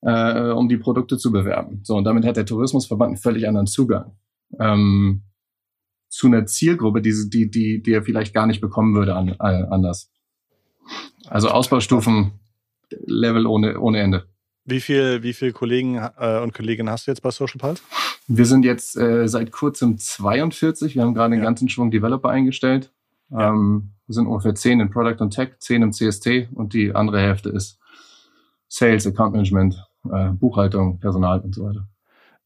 [0.03, 1.81] äh, um die Produkte zu bewerben.
[1.83, 4.17] So, und damit hat der Tourismusverband einen völlig anderen Zugang.
[4.61, 5.25] Ähm,
[6.09, 9.67] zu einer Zielgruppe, die, die, die, die er vielleicht gar nicht bekommen würde an, äh,
[9.71, 10.13] anders.
[11.27, 12.33] Also Ausbaustufen,
[12.91, 14.29] Level ohne, ohne Ende.
[14.65, 17.83] Wie viel, wie viele Kollegen äh, und Kolleginnen hast du jetzt bei Social Pulse?
[18.29, 20.95] Wir sind jetzt äh, seit kurzem 42.
[20.95, 22.93] Wir haben gerade den ganzen Schwung Developer eingestellt.
[23.31, 23.49] Ja.
[23.49, 27.21] Ähm, wir sind ungefähr 10 in Product und Tech, 10 im CST und die andere
[27.21, 27.79] Hälfte ist
[28.69, 31.89] Sales, Account Management, äh, Buchhaltung, Personal und so weiter.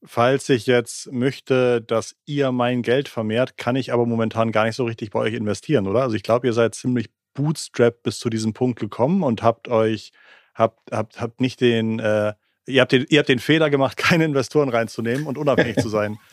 [0.04, 4.74] Falls ich jetzt möchte, dass ihr mein Geld vermehrt, kann ich aber momentan gar nicht
[4.74, 6.02] so richtig bei euch investieren, oder?
[6.02, 10.12] Also ich glaube, ihr seid ziemlich bootstrapped bis zu diesem Punkt gekommen und habt euch
[10.54, 12.34] habt, habt, habt nicht den, äh,
[12.66, 16.18] ihr, habt den, ihr habt den Fehler gemacht, keine Investoren reinzunehmen und unabhängig zu sein.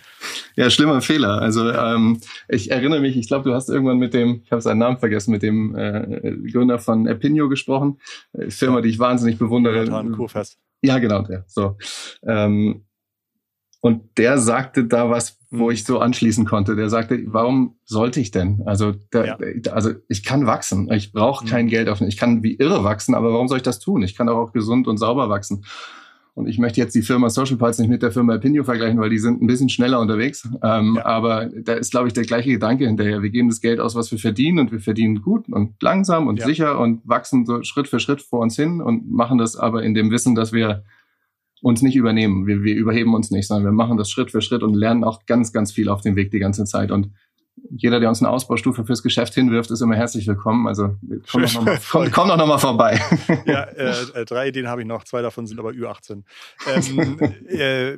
[0.57, 1.41] Ja, schlimmer Fehler.
[1.41, 4.79] Also ähm, ich erinnere mich, ich glaube, du hast irgendwann mit dem, ich habe seinen
[4.79, 8.01] Namen vergessen, mit dem äh, Gründer von Epinio gesprochen.
[8.33, 9.87] Äh, Firma, die ich wahnsinnig bewundere.
[10.11, 10.59] Kurfest.
[10.81, 11.45] Ja, genau, der.
[11.47, 11.77] So.
[12.23, 12.83] Ähm,
[13.81, 15.71] und der sagte da was, wo hm.
[15.71, 16.75] ich so anschließen konnte.
[16.75, 18.61] Der sagte, warum sollte ich denn?
[18.65, 19.37] Also, da, ja.
[19.71, 20.91] also ich kann wachsen.
[20.91, 21.69] Ich brauche kein mhm.
[21.69, 22.01] Geld auf.
[22.01, 24.01] Ich kann wie irre wachsen, aber warum soll ich das tun?
[24.03, 25.63] Ich kann auch gesund und sauber wachsen.
[26.39, 29.09] Und ich möchte jetzt die Firma Social Pulse nicht mit der Firma Opinio vergleichen, weil
[29.09, 30.47] die sind ein bisschen schneller unterwegs.
[30.63, 31.05] Ähm, ja.
[31.05, 33.21] Aber da ist, glaube ich, der gleiche Gedanke hinterher.
[33.21, 36.39] Wir geben das Geld aus, was wir verdienen und wir verdienen gut und langsam und
[36.39, 36.45] ja.
[36.45, 39.93] sicher und wachsen so Schritt für Schritt vor uns hin und machen das aber in
[39.93, 40.85] dem Wissen, dass wir
[41.61, 42.47] uns nicht übernehmen.
[42.47, 45.25] Wir, wir überheben uns nicht, sondern wir machen das Schritt für Schritt und lernen auch
[45.25, 46.89] ganz, ganz viel auf dem Weg die ganze Zeit.
[46.89, 47.11] Und
[47.71, 50.67] jeder, der uns eine Ausbaustufe fürs Geschäft hinwirft, ist immer herzlich willkommen.
[50.67, 50.95] Also
[51.31, 52.99] komm doch nochmal komm, komm noch mal vorbei.
[53.45, 56.23] Ja, äh, äh, drei Ideen habe ich noch, zwei davon sind aber Ü18.
[56.67, 57.97] Ähm, äh,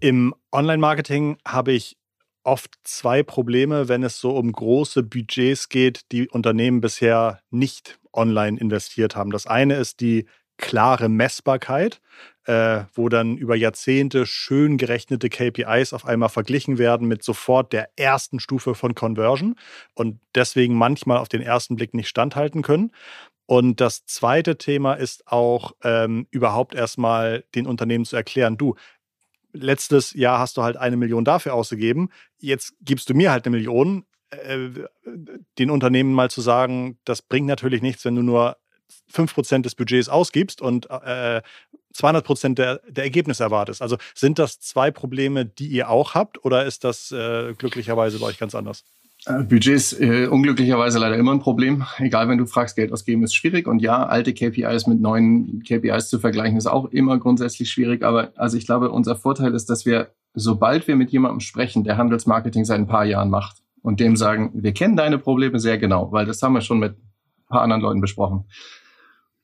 [0.00, 1.96] Im Online-Marketing habe ich
[2.42, 8.58] oft zwei Probleme, wenn es so um große Budgets geht, die Unternehmen bisher nicht online
[8.58, 9.30] investiert haben.
[9.30, 12.00] Das eine ist die klare Messbarkeit,
[12.46, 17.88] äh, wo dann über Jahrzehnte schön gerechnete KPIs auf einmal verglichen werden mit sofort der
[17.96, 19.56] ersten Stufe von Conversion
[19.94, 22.90] und deswegen manchmal auf den ersten Blick nicht standhalten können.
[23.46, 28.74] Und das zweite Thema ist auch ähm, überhaupt erstmal den Unternehmen zu erklären, du,
[29.52, 33.56] letztes Jahr hast du halt eine Million dafür ausgegeben, jetzt gibst du mir halt eine
[33.56, 34.04] Million.
[34.30, 34.70] Äh,
[35.58, 38.56] den Unternehmen mal zu sagen, das bringt natürlich nichts, wenn du nur
[39.12, 41.42] 5% des Budgets ausgibst und äh,
[41.94, 43.80] 200 der, der Ergebnisse erwartest.
[43.80, 48.26] Also sind das zwei Probleme, die ihr auch habt oder ist das äh, glücklicherweise bei
[48.26, 48.84] euch ganz anders?
[49.26, 51.84] Äh, Budget ist äh, unglücklicherweise leider immer ein Problem.
[51.98, 53.66] Egal, wenn du fragst, Geld ausgeben ist schwierig.
[53.66, 58.02] Und ja, alte KPIs mit neuen KPIs zu vergleichen, ist auch immer grundsätzlich schwierig.
[58.02, 61.96] Aber also ich glaube, unser Vorteil ist, dass wir, sobald wir mit jemandem sprechen, der
[61.96, 66.12] Handelsmarketing seit ein paar Jahren macht und dem sagen, wir kennen deine Probleme sehr genau,
[66.12, 68.44] weil das haben wir schon mit ein paar anderen Leuten besprochen.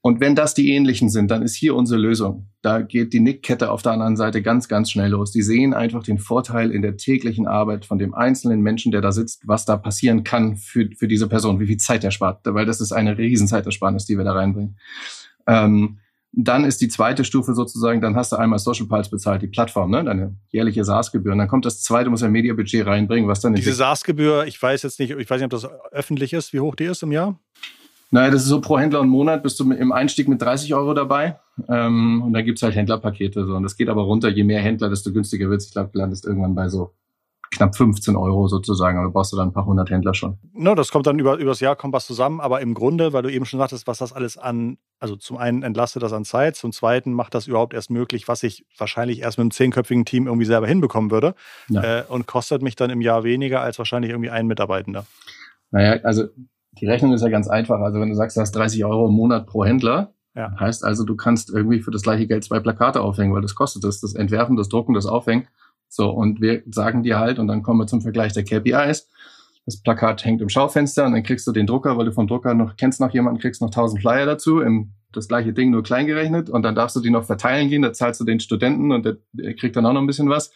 [0.03, 2.49] Und wenn das die ähnlichen sind, dann ist hier unsere Lösung.
[2.63, 5.31] Da geht die Nickkette auf der anderen Seite ganz, ganz schnell los.
[5.31, 9.13] Die sehen einfach den Vorteil in der täglichen Arbeit von dem einzelnen Menschen, der da
[9.13, 12.65] sitzt, was da passieren kann für, für diese Person, wie viel Zeit er spart, weil
[12.65, 14.79] das ist eine riesen Zeitersparnis, die wir da reinbringen.
[15.47, 15.99] Ähm,
[16.33, 19.91] dann ist die zweite Stufe sozusagen, dann hast du einmal Social Pulse bezahlt, die Plattform,
[19.91, 20.05] ne?
[20.05, 21.33] deine jährliche SaaS-Gebühr.
[21.33, 23.55] Und dann kommt das zweite, muss ein Media-Budget reinbringen, was dann...
[23.55, 26.77] Diese SaaS-Gebühr, ich weiß jetzt nicht, ich weiß nicht, ob das öffentlich ist, wie hoch
[26.77, 27.39] die ist im Jahr?
[28.11, 30.94] Naja, das ist so pro Händler und Monat bist du im Einstieg mit 30 Euro
[30.94, 31.38] dabei.
[31.68, 33.46] Ähm, und dann gibt's halt Händlerpakete.
[33.46, 33.55] So.
[33.55, 34.29] Und das geht aber runter.
[34.29, 35.66] Je mehr Händler, desto günstiger wird's.
[35.66, 36.92] Ich glaube, du landest irgendwann bei so
[37.51, 40.38] knapp 15 Euro sozusagen, aber brauchst du dann ein paar hundert Händler schon.
[40.53, 43.31] No, das kommt dann über, übers Jahr, kommt was zusammen, aber im Grunde, weil du
[43.31, 46.70] eben schon sagtest, was das alles an, also zum einen entlastet das an Zeit, zum
[46.70, 50.46] zweiten macht das überhaupt erst möglich, was ich wahrscheinlich erst mit einem zehnköpfigen Team irgendwie
[50.46, 51.35] selber hinbekommen würde
[51.68, 52.01] ja.
[52.01, 55.07] äh, und kostet mich dann im Jahr weniger als wahrscheinlich irgendwie ein Mitarbeitender.
[55.73, 56.29] Naja, also
[56.73, 57.81] die Rechnung ist ja ganz einfach.
[57.81, 60.55] Also wenn du sagst, du hast 30 Euro im Monat pro Händler, ja.
[60.59, 63.85] heißt also, du kannst irgendwie für das gleiche Geld zwei Plakate aufhängen, weil das kostet
[63.85, 65.49] das, das Entwerfen, das Drucken, das Aufhängen.
[65.89, 69.09] So, und wir sagen dir halt, und dann kommen wir zum Vergleich der KPIs.
[69.67, 72.55] Das Plakat hängt im Schaufenster und dann kriegst du den Drucker, weil du vom Drucker
[72.55, 76.07] noch kennst noch jemanden, kriegst noch 1000 Flyer dazu, im, das gleiche Ding nur klein
[76.07, 79.05] gerechnet und dann darfst du die noch verteilen gehen, da zahlst du den Studenten und
[79.05, 80.53] der, der kriegt dann auch noch ein bisschen was.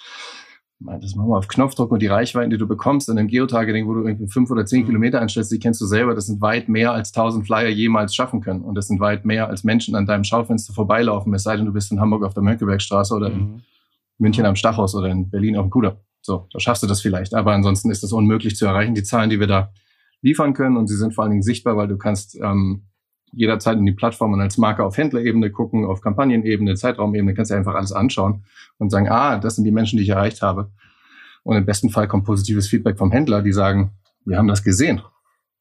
[0.84, 3.94] Das machen wir auf Knopfdruck und die Reichweiten, die du bekommst in einem Geotargeting, wo
[3.94, 4.86] du irgendwie fünf oder zehn mhm.
[4.86, 8.40] Kilometer einstellst, die kennst du selber, das sind weit mehr als 1000 Flyer jemals schaffen
[8.40, 8.62] können.
[8.62, 11.72] Und das sind weit mehr als Menschen an deinem Schaufenster vorbeilaufen, es sei denn, du
[11.72, 13.36] bist in Hamburg auf der Mönckebergstraße oder mhm.
[13.36, 13.62] in
[14.18, 16.00] München am Stachhaus oder in Berlin auf dem Kuder.
[16.20, 17.34] So, da schaffst du das vielleicht.
[17.34, 19.72] Aber ansonsten ist das unmöglich zu erreichen, die Zahlen, die wir da
[20.22, 20.76] liefern können.
[20.76, 22.84] Und sie sind vor allen Dingen sichtbar, weil du kannst ähm,
[23.36, 27.56] jederzeit in die Plattform und als Marke auf Händlerebene gucken, auf Kampagnenebene, Zeitraumebene, kannst du
[27.56, 28.44] einfach alles anschauen
[28.78, 30.70] und sagen, ah, das sind die Menschen, die ich erreicht habe.
[31.42, 33.92] Und im besten Fall kommt positives Feedback vom Händler, die sagen,
[34.24, 35.02] wir haben das gesehen.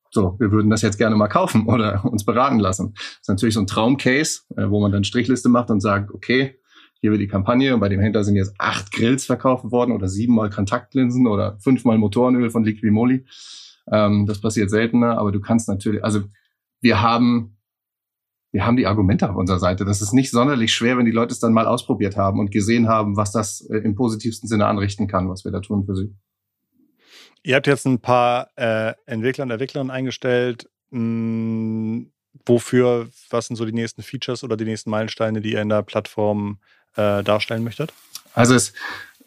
[0.09, 2.93] So, wir würden das jetzt gerne mal kaufen oder uns beraten lassen.
[2.93, 6.59] Das ist natürlich so ein Traumcase, äh, wo man dann Strichliste macht und sagt, okay,
[7.01, 10.07] hier wird die Kampagne und bei dem Händler sind jetzt acht Grills verkauft worden oder
[10.07, 13.25] siebenmal Kontaktlinsen oder fünfmal Motorenöl von Liquimoli.
[13.91, 16.21] Ähm, das passiert seltener, aber du kannst natürlich, also
[16.79, 17.52] wir haben,
[18.53, 19.83] wir haben die Argumente auf unserer Seite.
[19.83, 22.87] Das ist nicht sonderlich schwer, wenn die Leute es dann mal ausprobiert haben und gesehen
[22.87, 26.15] haben, was das äh, im positivsten Sinne anrichten kann, was wir da tun für sie.
[27.41, 30.69] Ihr habt jetzt ein paar äh, Entwickler und Entwicklerinnen eingestellt.
[30.91, 32.11] Hm,
[32.45, 35.81] wofür, was sind so die nächsten Features oder die nächsten Meilensteine, die ihr in der
[35.81, 36.59] Plattform
[36.95, 37.91] äh, darstellen möchtet?
[38.35, 38.73] Also es,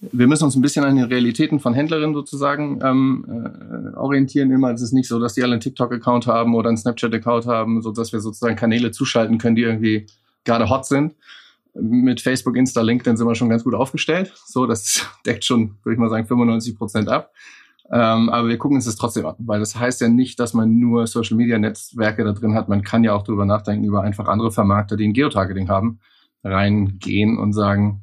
[0.00, 4.50] wir müssen uns ein bisschen an den Realitäten von Händlerinnen sozusagen ähm, äh, orientieren.
[4.50, 7.82] Immer es ist nicht so, dass die alle einen TikTok-Account haben oder einen Snapchat-Account haben,
[7.82, 10.06] so dass wir sozusagen Kanäle zuschalten können, die irgendwie
[10.44, 11.14] gerade hot sind.
[11.74, 14.32] Mit Facebook, Insta, LinkedIn sind wir schon ganz gut aufgestellt.
[14.46, 17.32] So, das deckt schon, würde ich mal sagen, 95 Prozent ab.
[17.90, 20.78] Ähm, aber wir gucken uns das trotzdem an, weil das heißt ja nicht, dass man
[20.78, 22.68] nur Social Media Netzwerke da drin hat.
[22.68, 26.00] Man kann ja auch darüber nachdenken, über einfach andere Vermarkter, die ein Geotargeting haben
[26.42, 28.02] reingehen und sagen,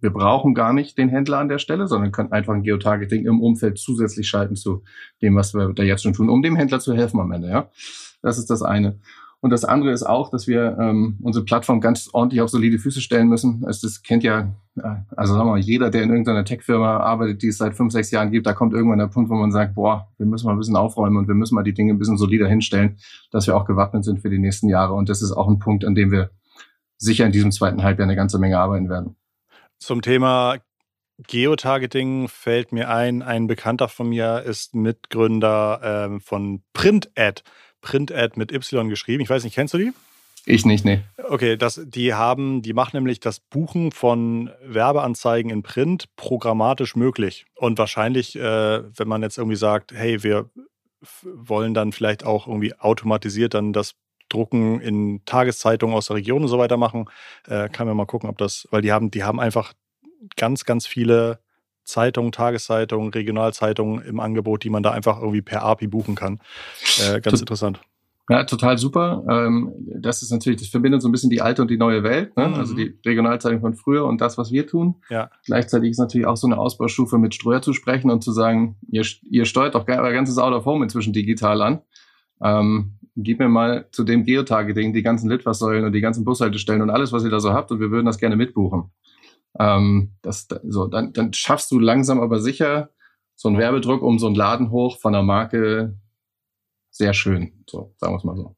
[0.00, 3.40] wir brauchen gar nicht den Händler an der Stelle, sondern können einfach ein Geotargeting im
[3.40, 4.82] Umfeld zusätzlich schalten zu
[5.22, 7.48] dem, was wir da jetzt schon tun, um dem Händler zu helfen am Ende.
[7.48, 7.70] Ja,
[8.22, 8.98] das ist das eine.
[9.40, 13.00] Und das andere ist auch, dass wir ähm, unsere Plattform ganz ordentlich auf solide Füße
[13.00, 13.64] stellen müssen.
[13.66, 14.54] Also das kennt ja,
[15.14, 18.10] also sagen wir mal, jeder, der in irgendeiner Tech-Firma arbeitet, die es seit fünf, sechs
[18.10, 20.58] Jahren gibt, da kommt irgendwann der Punkt, wo man sagt, boah, wir müssen mal ein
[20.58, 22.96] bisschen aufräumen und wir müssen mal die Dinge ein bisschen solider hinstellen,
[23.30, 24.94] dass wir auch gewappnet sind für die nächsten Jahre.
[24.94, 26.30] Und das ist auch ein Punkt, an dem wir
[26.96, 29.16] sicher in diesem zweiten Halbjahr eine ganze Menge arbeiten werden.
[29.78, 30.58] Zum Thema
[31.18, 37.42] Geotargeting fällt mir ein, ein Bekannter von mir ist Mitgründer ähm, von PrintAd.
[37.80, 39.22] PrintAd mit Y geschrieben.
[39.22, 39.92] Ich weiß nicht, kennst du die?
[40.48, 41.00] Ich nicht, nee.
[41.28, 47.46] Okay, das, die haben, die machen nämlich das Buchen von Werbeanzeigen in Print programmatisch möglich.
[47.56, 50.48] Und wahrscheinlich, äh, wenn man jetzt irgendwie sagt, hey, wir
[51.22, 53.94] wollen dann vielleicht auch irgendwie automatisiert dann das
[54.28, 57.06] Drucken in Tageszeitungen aus der Region und so weiter machen.
[57.46, 59.72] Äh, kann man mal gucken, ob das, weil die haben, die haben einfach
[60.36, 61.40] ganz, ganz viele
[61.84, 66.40] Zeitungen, Tageszeitungen, Regionalzeitungen im Angebot, die man da einfach irgendwie per API buchen kann.
[67.00, 67.80] Äh, ganz interessant.
[68.28, 69.24] Ja, total super.
[69.28, 72.36] Ähm, das ist natürlich, das verbindet so ein bisschen die alte und die neue Welt,
[72.36, 72.48] ne?
[72.48, 72.54] Mhm.
[72.54, 74.96] also die Regionalzeitung von früher und das, was wir tun.
[75.10, 75.30] Ja.
[75.44, 79.06] Gleichzeitig ist natürlich auch so eine Ausbaustufe mit Streuer zu sprechen und zu sagen, ihr,
[79.30, 81.82] ihr steuert doch euer ganzes Out of Home inzwischen digital an.
[82.42, 86.90] Ähm, gib mir mal zu dem Geotargeting die ganzen Litfaßsäulen und die ganzen Bushaltestellen und
[86.90, 88.90] alles, was ihr da so habt und wir würden das gerne mitbuchen.
[89.58, 92.90] Ähm, das, so, dann, dann schaffst du langsam aber sicher
[93.34, 95.96] so einen Werbedruck um so einen Laden hoch von der Marke
[96.90, 97.64] sehr schön.
[97.68, 98.56] So, sagen wir es mal so.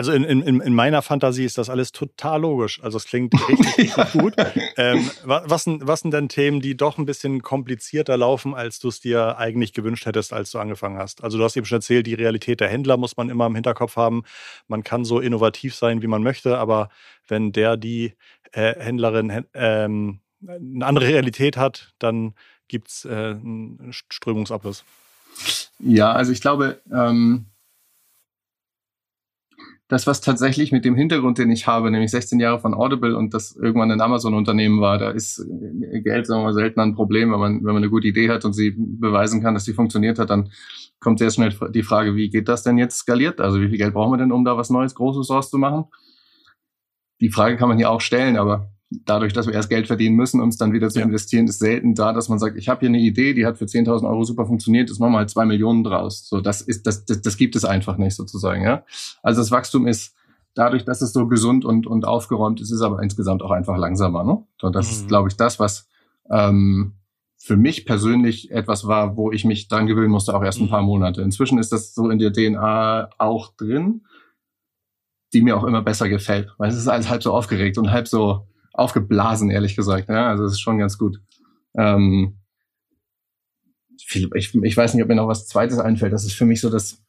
[0.00, 2.82] Also in, in, in meiner Fantasie ist das alles total logisch.
[2.82, 4.34] Also es klingt richtig, richtig gut.
[4.78, 8.88] Ähm, was, sind, was sind denn Themen, die doch ein bisschen komplizierter laufen, als du
[8.88, 11.22] es dir eigentlich gewünscht hättest, als du angefangen hast?
[11.22, 13.96] Also du hast eben schon erzählt, die Realität der Händler muss man immer im Hinterkopf
[13.96, 14.22] haben.
[14.68, 16.88] Man kann so innovativ sein, wie man möchte, aber
[17.28, 18.14] wenn der, die
[18.52, 22.32] äh, Händlerin ähm, eine andere Realität hat, dann
[22.68, 24.82] gibt es äh, einen Strömungsabriss.
[25.78, 27.49] Ja, also ich glaube, ähm
[29.90, 33.34] das, was tatsächlich mit dem Hintergrund, den ich habe, nämlich 16 Jahre von Audible und
[33.34, 35.44] das irgendwann ein Amazon-Unternehmen war, da ist
[36.04, 37.32] Geld, sagen wir selten ein Problem.
[37.32, 40.20] Wenn man, wenn man eine gute Idee hat und sie beweisen kann, dass sie funktioniert
[40.20, 40.52] hat, dann
[41.00, 43.40] kommt sehr schnell die Frage, wie geht das denn jetzt skaliert?
[43.40, 45.86] Also wie viel Geld brauchen wir denn, um da was Neues, Großes rauszumachen?
[47.20, 50.40] Die Frage kann man hier auch stellen, aber dadurch, dass wir erst Geld verdienen müssen,
[50.40, 51.04] um es dann wieder zu ja.
[51.04, 53.64] investieren, ist selten da, dass man sagt, ich habe hier eine Idee, die hat für
[53.64, 56.28] 10.000 Euro super funktioniert, jetzt machen wir halt zwei Millionen draus.
[56.28, 58.84] So, das ist, das, das, das gibt es einfach nicht sozusagen, ja.
[59.22, 60.14] Also das Wachstum ist
[60.54, 64.24] dadurch, dass es so gesund und, und aufgeräumt ist, ist aber insgesamt auch einfach langsamer,
[64.24, 64.42] ne?
[64.60, 64.92] Und das mhm.
[64.92, 65.88] ist, glaube ich, das, was,
[66.28, 66.94] ähm,
[67.42, 70.82] für mich persönlich etwas war, wo ich mich dran gewöhnen musste, auch erst ein paar
[70.82, 70.88] mhm.
[70.88, 71.22] Monate.
[71.22, 74.02] Inzwischen ist das so in der DNA auch drin,
[75.32, 78.08] die mir auch immer besser gefällt, weil es ist alles halb so aufgeregt und halb
[78.08, 80.08] so aufgeblasen, ehrlich gesagt.
[80.08, 81.20] Ja, also es ist schon ganz gut.
[81.74, 82.36] Ähm,
[84.04, 86.12] viel, ich, ich weiß nicht, ob mir noch was Zweites einfällt.
[86.12, 87.02] Das ist für mich so das.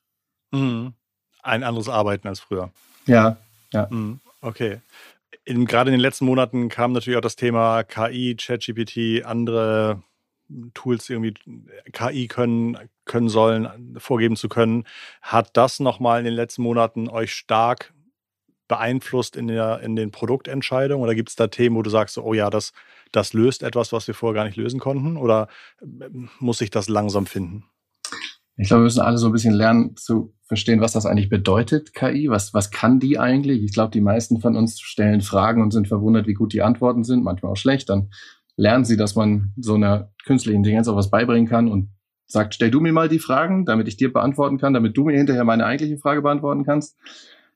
[0.51, 0.93] Mhm.
[1.41, 2.71] Ein anderes Arbeiten als früher.
[3.07, 3.37] Ja,
[3.73, 3.87] ja.
[3.89, 4.19] Mhm.
[4.41, 4.81] Okay.
[5.43, 10.03] In, gerade in den letzten Monaten kam natürlich auch das Thema KI, ChatGPT, andere
[10.73, 11.33] Tools irgendwie
[11.91, 14.85] KI können, können sollen, vorgeben zu können.
[15.21, 17.93] Hat das nochmal in den letzten Monaten euch stark
[18.71, 21.03] beeinflusst in, der, in den Produktentscheidungen?
[21.03, 22.71] Oder gibt es da Themen, wo du sagst, oh ja, das,
[23.11, 25.17] das löst etwas, was wir vorher gar nicht lösen konnten?
[25.17, 25.49] Oder
[25.81, 27.65] ähm, muss ich das langsam finden?
[28.55, 31.93] Ich glaube, wir müssen alle so ein bisschen lernen zu verstehen, was das eigentlich bedeutet,
[31.93, 32.29] KI.
[32.29, 33.61] Was, was kann die eigentlich?
[33.61, 37.03] Ich glaube, die meisten von uns stellen Fragen und sind verwundert, wie gut die Antworten
[37.03, 37.89] sind, manchmal auch schlecht.
[37.89, 38.09] Dann
[38.55, 41.89] lernen sie, dass man so einer künstlichen Intelligenz auch was beibringen kann und
[42.25, 45.17] sagt, stell du mir mal die Fragen, damit ich dir beantworten kann, damit du mir
[45.17, 46.97] hinterher meine eigentliche Frage beantworten kannst.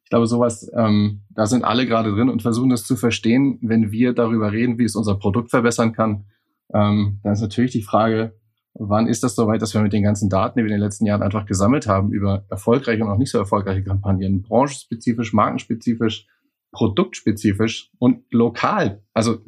[0.06, 3.92] Ich glaube, sowas, ähm, da sind alle gerade drin und versuchen das zu verstehen, wenn
[3.92, 6.26] wir darüber reden, wie es unser Produkt verbessern kann.
[6.74, 8.36] Ähm, dann ist natürlich die Frage,
[8.76, 11.06] wann ist das soweit, dass wir mit den ganzen Daten, die wir in den letzten
[11.06, 16.28] Jahren einfach gesammelt haben, über erfolgreiche und auch nicht so erfolgreiche Kampagnen, branchenspezifisch, markenspezifisch,
[16.72, 19.02] produktspezifisch und lokal.
[19.14, 19.40] Also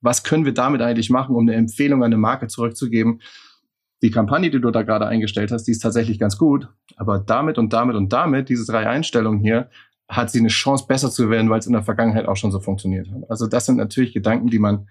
[0.00, 3.20] was können wir damit eigentlich machen, um eine Empfehlung an eine Marke zurückzugeben?
[4.02, 7.56] Die Kampagne, die du da gerade eingestellt hast, die ist tatsächlich ganz gut, aber damit
[7.56, 9.70] und damit und damit, diese drei Einstellungen hier,
[10.08, 12.60] hat sie eine Chance, besser zu werden, weil es in der Vergangenheit auch schon so
[12.60, 13.30] funktioniert hat.
[13.30, 14.88] Also das sind natürlich Gedanken, die man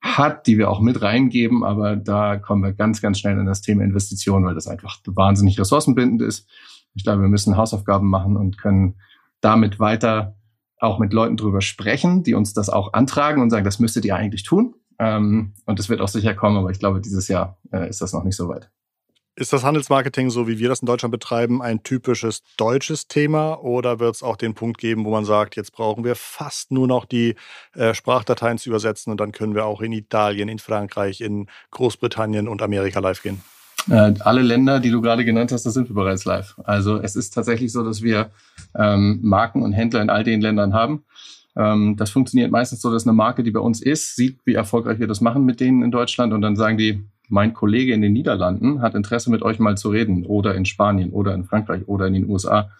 [0.00, 3.62] hat, die wir auch mit reingeben, aber da kommen wir ganz, ganz schnell in das
[3.62, 6.48] Thema Investitionen, weil das einfach wahnsinnig ressourcenbindend ist.
[6.94, 8.96] Ich glaube, wir müssen Hausaufgaben machen und können
[9.40, 10.36] damit weiter
[10.78, 14.14] auch mit Leuten drüber sprechen, die uns das auch antragen und sagen, das müsstet ihr
[14.14, 14.74] eigentlich tun.
[15.00, 18.12] Ähm, und das wird auch sicher kommen, aber ich glaube, dieses Jahr äh, ist das
[18.12, 18.70] noch nicht so weit.
[19.38, 24.00] Ist das Handelsmarketing, so wie wir das in Deutschland betreiben, ein typisches deutsches Thema oder
[24.00, 27.04] wird es auch den Punkt geben, wo man sagt, jetzt brauchen wir fast nur noch
[27.04, 27.36] die
[27.76, 32.48] äh, Sprachdateien zu übersetzen und dann können wir auch in Italien, in Frankreich, in Großbritannien
[32.48, 33.40] und Amerika live gehen?
[33.88, 36.56] Äh, alle Länder, die du gerade genannt hast, da sind wir bereits live.
[36.64, 38.32] Also es ist tatsächlich so, dass wir
[38.74, 41.04] ähm, Marken und Händler in all den Ländern haben.
[41.54, 44.98] Ähm, das funktioniert meistens so, dass eine Marke, die bei uns ist, sieht, wie erfolgreich
[44.98, 48.12] wir das machen mit denen in Deutschland und dann sagen die, mein Kollege in den
[48.12, 52.06] Niederlanden hat Interesse mit euch mal zu reden oder in Spanien oder in Frankreich oder
[52.06, 52.70] in den USA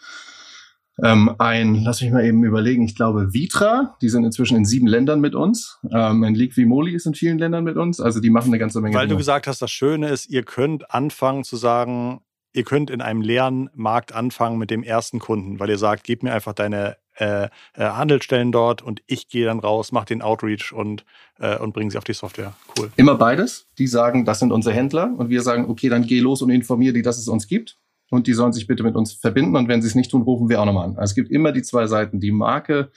[1.03, 4.87] ähm, ein, lass mich mal eben überlegen, ich glaube Vitra, die sind inzwischen in sieben
[4.87, 5.79] Ländern mit uns.
[5.93, 8.01] Ähm, ein League wie Moli ist in vielen Ländern mit uns.
[8.01, 8.97] Also die machen eine ganze Menge.
[8.97, 9.15] Weil Dinge.
[9.15, 12.21] du gesagt hast, das Schöne ist, ihr könnt anfangen zu sagen,
[12.53, 16.25] ihr könnt in einem leeren Markt anfangen mit dem ersten Kunden, weil ihr sagt, gib
[16.25, 20.73] mir einfach deine äh, äh, Handelsstellen dort und ich gehe dann raus, mache den Outreach
[20.73, 21.05] und,
[21.39, 22.55] äh, und bringe sie auf die Software.
[22.79, 22.91] Cool.
[22.97, 23.67] Immer beides.
[23.79, 26.95] Die sagen, das sind unsere Händler und wir sagen, okay, dann geh los und informiere
[26.95, 27.79] die, dass es uns gibt
[28.11, 30.49] und die sollen sich bitte mit uns verbinden und wenn sie es nicht tun, rufen
[30.49, 30.97] wir auch nochmal an.
[30.97, 32.21] Also es gibt immer die zwei Seiten.
[32.21, 32.91] Die Marke,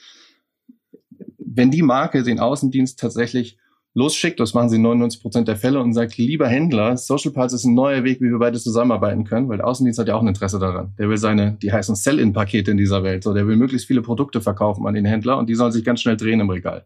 [1.37, 3.57] wenn die Marke den Außendienst tatsächlich
[3.93, 7.55] losschickt, das machen sie in 99 Prozent der Fälle und sagt, lieber Händler, Social Pulse
[7.55, 10.21] ist ein neuer Weg, wie wir beide zusammenarbeiten können, weil der Außendienst hat ja auch
[10.21, 10.93] ein Interesse daran.
[10.97, 14.41] Der will seine, die heißen Sell-in-Pakete in dieser Welt, so der will möglichst viele Produkte
[14.41, 16.85] verkaufen an den Händler und die sollen sich ganz schnell drehen im Regal.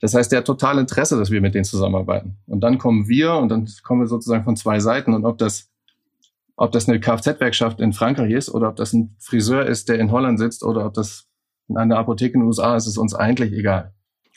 [0.00, 2.36] Das heißt, der hat total Interesse, dass wir mit denen zusammenarbeiten.
[2.46, 5.70] Und dann kommen wir und dann kommen wir sozusagen von zwei Seiten und ob das
[6.56, 10.10] ob das eine Kfz-Werkschaft in Frankreich ist oder ob das ein Friseur ist, der in
[10.10, 11.26] Holland sitzt oder ob das
[11.74, 13.92] eine Apotheke in den USA ist, ist uns eigentlich egal.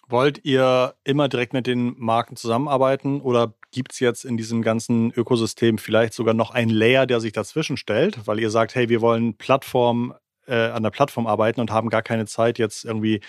[0.09, 5.11] Wollt ihr immer direkt mit den Marken zusammenarbeiten oder gibt es jetzt in diesem ganzen
[5.11, 9.01] Ökosystem vielleicht sogar noch einen Layer, der sich dazwischen stellt, weil ihr sagt, hey, wir
[9.01, 10.15] wollen Plattform
[10.47, 13.21] äh, an der Plattform arbeiten und haben gar keine Zeit, jetzt irgendwie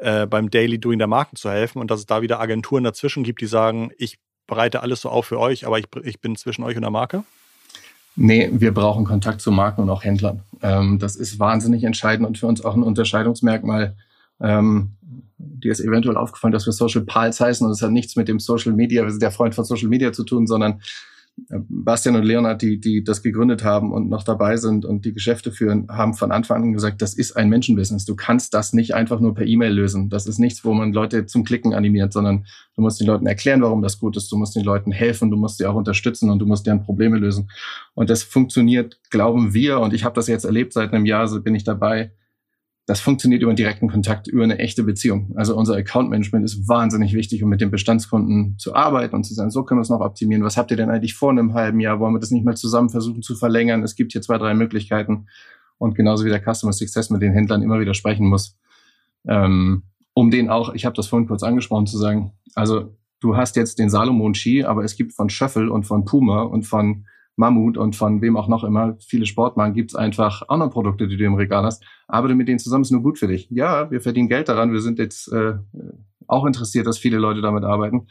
[0.00, 3.24] äh, beim Daily Doing der Marken zu helfen und dass es da wieder Agenturen dazwischen
[3.24, 6.62] gibt, die sagen, ich bereite alles so auf für euch, aber ich, ich bin zwischen
[6.62, 7.24] euch und der Marke?
[8.16, 10.42] Nee, wir brauchen Kontakt zu Marken und auch Händlern.
[10.62, 13.96] Ähm, das ist wahnsinnig entscheidend und für uns auch ein Unterscheidungsmerkmal.
[14.40, 14.92] Ähm,
[15.38, 18.38] dir ist eventuell aufgefallen, dass wir Social Pals heißen und es hat nichts mit dem
[18.38, 20.80] Social Media, wir sind der Freund von Social Media zu tun, sondern
[21.48, 25.52] Bastian und Leonard, die, die das gegründet haben und noch dabei sind und die Geschäfte
[25.52, 28.04] führen, haben von Anfang an gesagt, das ist ein Menschenbusiness.
[28.04, 30.10] Du kannst das nicht einfach nur per E-Mail lösen.
[30.10, 33.62] Das ist nichts, wo man Leute zum Klicken animiert, sondern du musst den Leuten erklären,
[33.62, 34.30] warum das gut ist.
[34.32, 37.18] Du musst den Leuten helfen, du musst sie auch unterstützen und du musst deren Probleme
[37.18, 37.50] lösen.
[37.94, 41.54] Und das funktioniert, glauben wir, und ich habe das jetzt erlebt, seit einem Jahr bin
[41.54, 42.12] ich dabei,
[42.88, 45.34] das funktioniert über einen direkten Kontakt, über eine echte Beziehung.
[45.36, 49.34] Also unser Account Management ist wahnsinnig wichtig, um mit den Bestandskunden zu arbeiten und zu
[49.34, 50.42] sagen, so können wir es noch optimieren.
[50.42, 52.00] Was habt ihr denn eigentlich vor einem halben Jahr?
[52.00, 53.82] Wollen wir das nicht mal zusammen versuchen zu verlängern?
[53.82, 55.26] Es gibt hier zwei, drei Möglichkeiten.
[55.76, 58.56] Und genauso wie der Customer Success mit den Händlern immer wieder sprechen muss,
[59.28, 59.82] ähm,
[60.14, 63.78] um den auch, ich habe das vorhin kurz angesprochen, zu sagen, also du hast jetzt
[63.78, 67.04] den Salomon Ski, aber es gibt von Schöffel und von Puma und von
[67.38, 71.16] Mammut und von wem auch noch immer, viele Sportmarken, gibt's einfach auch noch Produkte, die
[71.16, 71.84] du im Regal hast.
[72.08, 73.48] Arbeite mit denen zusammen, ist nur gut für dich.
[73.50, 75.54] Ja, wir verdienen Geld daran, wir sind jetzt äh,
[76.26, 78.08] auch interessiert, dass viele Leute damit arbeiten.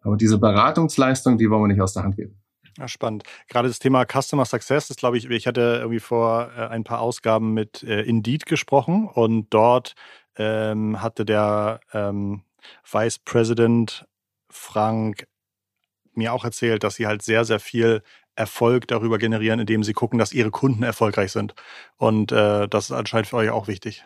[0.00, 2.40] Aber diese Beratungsleistung, die wollen wir nicht aus der Hand geben.
[2.78, 3.24] Ja, spannend.
[3.48, 7.00] Gerade das Thema Customer Success ist, glaube ich, ich hatte irgendwie vor äh, ein paar
[7.00, 9.94] Ausgaben mit äh, Indeed gesprochen und dort
[10.36, 12.42] ähm, hatte der ähm,
[12.90, 14.06] Vice President
[14.48, 15.26] Frank
[16.14, 18.02] mir auch erzählt, dass sie halt sehr, sehr viel
[18.38, 21.54] Erfolg darüber generieren, indem sie gucken, dass ihre Kunden erfolgreich sind.
[21.96, 24.04] Und äh, das ist anscheinend für euch auch wichtig.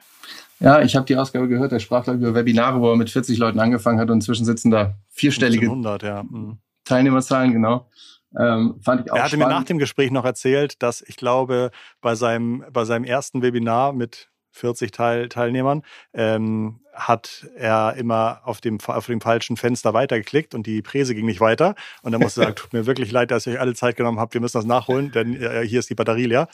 [0.59, 3.37] Ja, ich habe die Ausgabe gehört, der sprach da über Webinare, wo er mit 40
[3.37, 6.22] Leuten angefangen hat und inzwischen sitzen da vierstellige 100, ja.
[6.22, 6.59] Mhm.
[6.85, 7.91] Teilnehmerzahlen, genau.
[8.39, 9.49] Ähm, fand ich auch er hatte spannend.
[9.49, 11.70] mir nach dem Gespräch noch erzählt, dass ich glaube,
[12.01, 15.83] bei seinem, bei seinem ersten Webinar mit 40 Teil Teilnehmern,
[16.14, 21.26] ähm, hat er immer auf dem, auf dem falschen Fenster weitergeklickt und die Präse ging
[21.26, 21.74] nicht weiter.
[22.03, 24.20] Und dann musste er sagen, tut mir wirklich leid, dass ihr euch alle Zeit genommen
[24.20, 26.49] habt, wir müssen das nachholen, denn äh, hier ist die Batterie leer.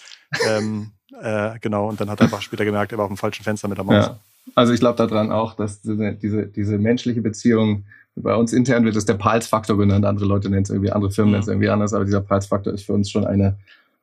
[0.49, 3.43] Ähm, äh, genau, und dann hat er einfach später gemerkt, er war auf dem falschen
[3.43, 4.07] Fenster mit der Maus.
[4.07, 4.21] Ja.
[4.55, 7.85] Also ich glaube daran auch, dass diese, diese, diese menschliche Beziehung,
[8.17, 11.33] bei uns intern wird es der Pals-Faktor genannt, andere Leute nennen es irgendwie, andere Firmen
[11.33, 13.59] nennen es irgendwie anders, aber dieser Pals-Faktor ist für uns schon eine,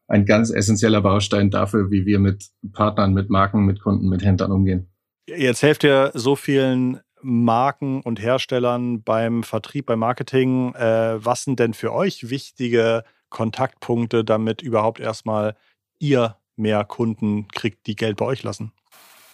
[0.07, 4.51] ein ganz essentieller Baustein dafür, wie wir mit Partnern, mit Marken, mit Kunden, mit Händlern
[4.51, 4.87] umgehen.
[5.27, 10.75] Jetzt helft ihr so vielen Marken und Herstellern beim Vertrieb, beim Marketing.
[10.75, 15.55] Äh, was sind denn für euch wichtige Kontaktpunkte, damit überhaupt erstmal
[15.97, 18.71] ihr mehr Kunden kriegt, die Geld bei euch lassen?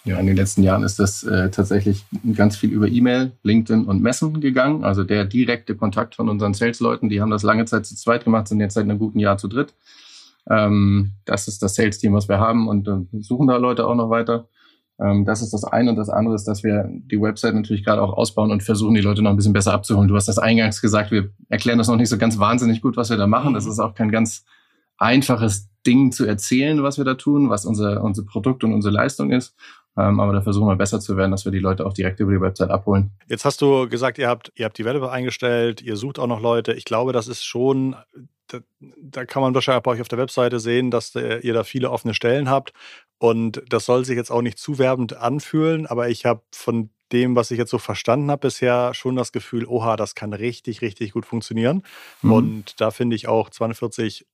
[0.05, 4.01] Ja, in den letzten Jahren ist das äh, tatsächlich ganz viel über E-Mail, LinkedIn und
[4.01, 4.83] Messen gegangen.
[4.83, 8.47] Also der direkte Kontakt von unseren Sales-Leuten, die haben das lange Zeit zu zweit gemacht,
[8.47, 9.75] sind jetzt seit einem guten Jahr zu dritt.
[10.49, 14.09] Ähm, das ist das Sales-Team, was wir haben und äh, suchen da Leute auch noch
[14.09, 14.47] weiter.
[15.01, 18.01] Ähm, das ist das eine und das andere ist, dass wir die Website natürlich gerade
[18.01, 20.07] auch ausbauen und versuchen, die Leute noch ein bisschen besser abzuholen.
[20.07, 23.09] Du hast das eingangs gesagt, wir erklären das noch nicht so ganz wahnsinnig gut, was
[23.09, 23.53] wir da machen.
[23.53, 23.71] Das mhm.
[23.71, 24.45] ist auch kein ganz
[24.97, 29.31] einfaches Ding zu erzählen, was wir da tun, was unser, unser Produkt und unsere Leistung
[29.31, 29.55] ist.
[29.97, 32.31] Ähm, aber da versuchen wir besser zu werden, dass wir die Leute auch direkt über
[32.31, 33.11] die Website abholen.
[33.27, 36.73] Jetzt hast du gesagt, ihr habt, ihr habt Developer eingestellt, ihr sucht auch noch Leute.
[36.73, 37.95] Ich glaube, das ist schon
[38.47, 41.89] da, da, kann man wahrscheinlich bei euch auf der Webseite sehen, dass ihr da viele
[41.89, 42.73] offene Stellen habt.
[43.21, 47.35] Und das soll sich jetzt auch nicht zu werbend anfühlen, aber ich habe von dem,
[47.35, 51.11] was ich jetzt so verstanden habe bisher, schon das Gefühl, oha, das kann richtig, richtig
[51.11, 51.83] gut funktionieren.
[52.23, 52.31] Mhm.
[52.31, 54.25] Und da finde ich auch 42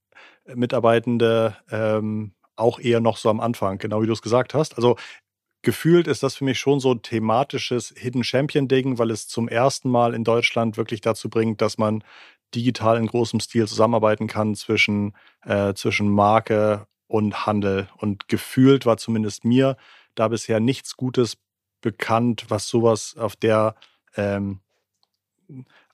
[0.55, 4.77] Mitarbeitende ähm, auch eher noch so am Anfang, genau wie du es gesagt hast.
[4.77, 4.95] Also
[5.63, 9.49] gefühlt ist das für mich schon so ein thematisches Hidden Champion Ding, weil es zum
[9.49, 12.05] ersten Mal in Deutschland wirklich dazu bringt, dass man
[12.55, 15.13] digital in großem Stil zusammenarbeiten kann zwischen,
[15.43, 17.89] äh, zwischen Marke und Handel.
[17.97, 19.77] Und gefühlt war zumindest mir
[20.15, 21.37] da bisher nichts Gutes
[21.81, 23.75] bekannt, was sowas auf der
[24.15, 24.59] ähm,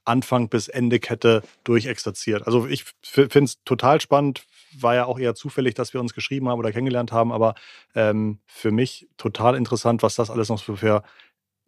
[0.05, 2.45] Anfang bis Ende Kette durchexerziert.
[2.45, 4.45] Also ich finde es total spannend.
[4.80, 7.55] War ja auch eher zufällig, dass wir uns geschrieben haben oder kennengelernt haben, aber
[7.95, 11.03] ähm, für mich total interessant, was das alles noch für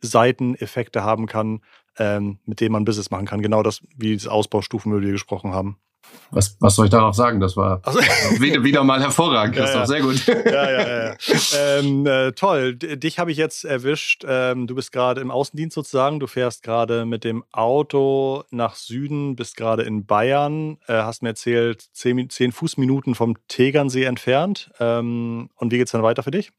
[0.01, 1.61] Seiteneffekte haben kann,
[1.97, 3.41] ähm, mit denen man Business machen kann.
[3.41, 5.77] Genau das, wie diese Ausbaustufen, über die wir gesprochen haben.
[6.31, 7.39] Was, was soll ich darauf sagen?
[7.39, 7.99] Das war also,
[8.39, 9.73] wieder, wieder mal hervorragend, Christoph.
[9.73, 9.85] Ja, ja.
[9.87, 10.25] Sehr gut.
[10.27, 11.15] Ja, ja, ja.
[11.79, 12.75] ähm, äh, toll.
[12.75, 14.25] Dich habe ich jetzt erwischt.
[14.27, 16.19] Ähm, du bist gerade im Außendienst sozusagen.
[16.19, 20.77] Du fährst gerade mit dem Auto nach Süden, bist gerade in Bayern.
[20.87, 24.71] Äh, hast mir erzählt, zehn, zehn Fußminuten vom Tegernsee entfernt.
[24.79, 26.51] Ähm, und wie geht es dann weiter für dich?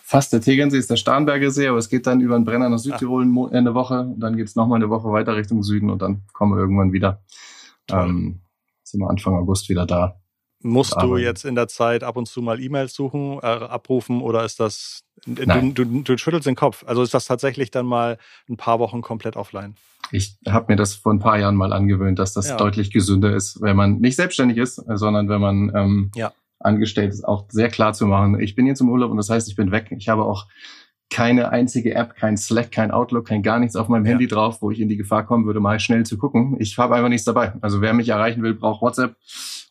[0.00, 2.78] Fast der Tegernsee ist der Starnberger See, aber es geht dann über den Brenner nach
[2.78, 3.52] Südtirol Ach.
[3.52, 4.10] eine Woche.
[4.16, 7.20] Dann geht es nochmal eine Woche weiter Richtung Süden und dann kommen wir irgendwann wieder.
[7.90, 8.40] Ähm,
[8.90, 10.20] sind wir Anfang August wieder da.
[10.60, 14.44] Musst du jetzt in der Zeit ab und zu mal E-Mails suchen, äh, abrufen oder
[14.44, 16.84] ist das, du, du, du, schüttelst den Kopf.
[16.84, 18.18] Also ist das tatsächlich dann mal
[18.48, 19.76] ein paar Wochen komplett offline?
[20.10, 22.56] Ich habe mir das vor ein paar Jahren mal angewöhnt, dass das ja.
[22.56, 26.32] deutlich gesünder ist, wenn man nicht selbstständig ist, sondern wenn man ähm, ja.
[26.58, 29.48] angestellt ist, auch sehr klar zu machen, ich bin jetzt im Urlaub und das heißt,
[29.48, 29.94] ich bin weg.
[29.96, 30.46] Ich habe auch
[31.10, 34.10] keine einzige App, kein Slack, kein Outlook, kein gar nichts auf meinem ja.
[34.12, 36.56] Handy drauf, wo ich in die Gefahr kommen würde, mal schnell zu gucken.
[36.58, 37.54] Ich habe einfach nichts dabei.
[37.60, 39.16] Also wer mich erreichen will, braucht WhatsApp.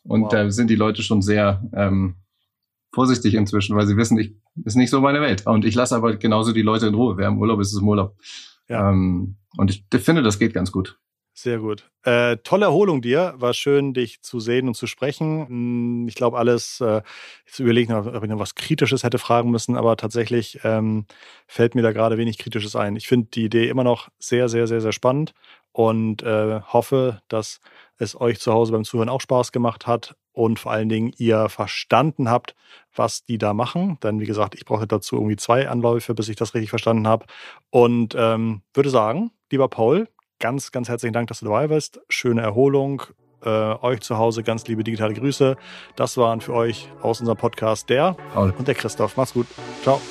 [0.04, 0.48] Und da wow.
[0.48, 2.16] äh, sind die Leute schon sehr ähm,
[2.92, 4.36] vorsichtig inzwischen, weil sie wissen, ich
[4.66, 5.46] ist nicht so meine Welt.
[5.46, 7.18] Und ich lasse aber genauso die Leute in Ruhe.
[7.18, 8.16] Wer im Urlaub ist, ist im Urlaub.
[8.68, 8.90] Ja.
[8.90, 11.00] Ähm, und ich finde, das geht ganz gut.
[11.40, 11.88] Sehr gut.
[12.04, 13.36] Äh, tolle Erholung dir.
[13.38, 15.48] War schön, dich zu sehen und zu sprechen.
[15.48, 17.04] Hm, ich glaube, alles, äh,
[17.46, 21.06] jetzt überlegen, ob ich noch was Kritisches hätte fragen müssen, aber tatsächlich ähm,
[21.46, 22.96] fällt mir da gerade wenig Kritisches ein.
[22.96, 25.36] Ich finde die Idee immer noch sehr, sehr, sehr, sehr spannend
[25.74, 27.60] und äh, hoffe, dass
[28.00, 31.50] es euch zu Hause beim Zuhören auch Spaß gemacht hat und vor allen Dingen ihr
[31.50, 32.56] verstanden habt,
[32.96, 34.00] was die da machen.
[34.02, 37.28] Denn wie gesagt, ich brauche dazu irgendwie zwei Anläufe, bis ich das richtig verstanden habe.
[37.70, 40.08] Und ähm, würde sagen, lieber Paul,
[40.40, 42.00] ganz, ganz herzlichen Dank, dass du dabei bist.
[42.10, 43.04] Schöne Erholung.
[43.44, 45.58] Äh, euch zu Hause ganz liebe digitale Grüße.
[45.96, 49.16] Das waren für euch aus unserem Podcast der Paul und der Christoph.
[49.16, 49.48] Macht's gut.
[49.84, 50.02] Ciao.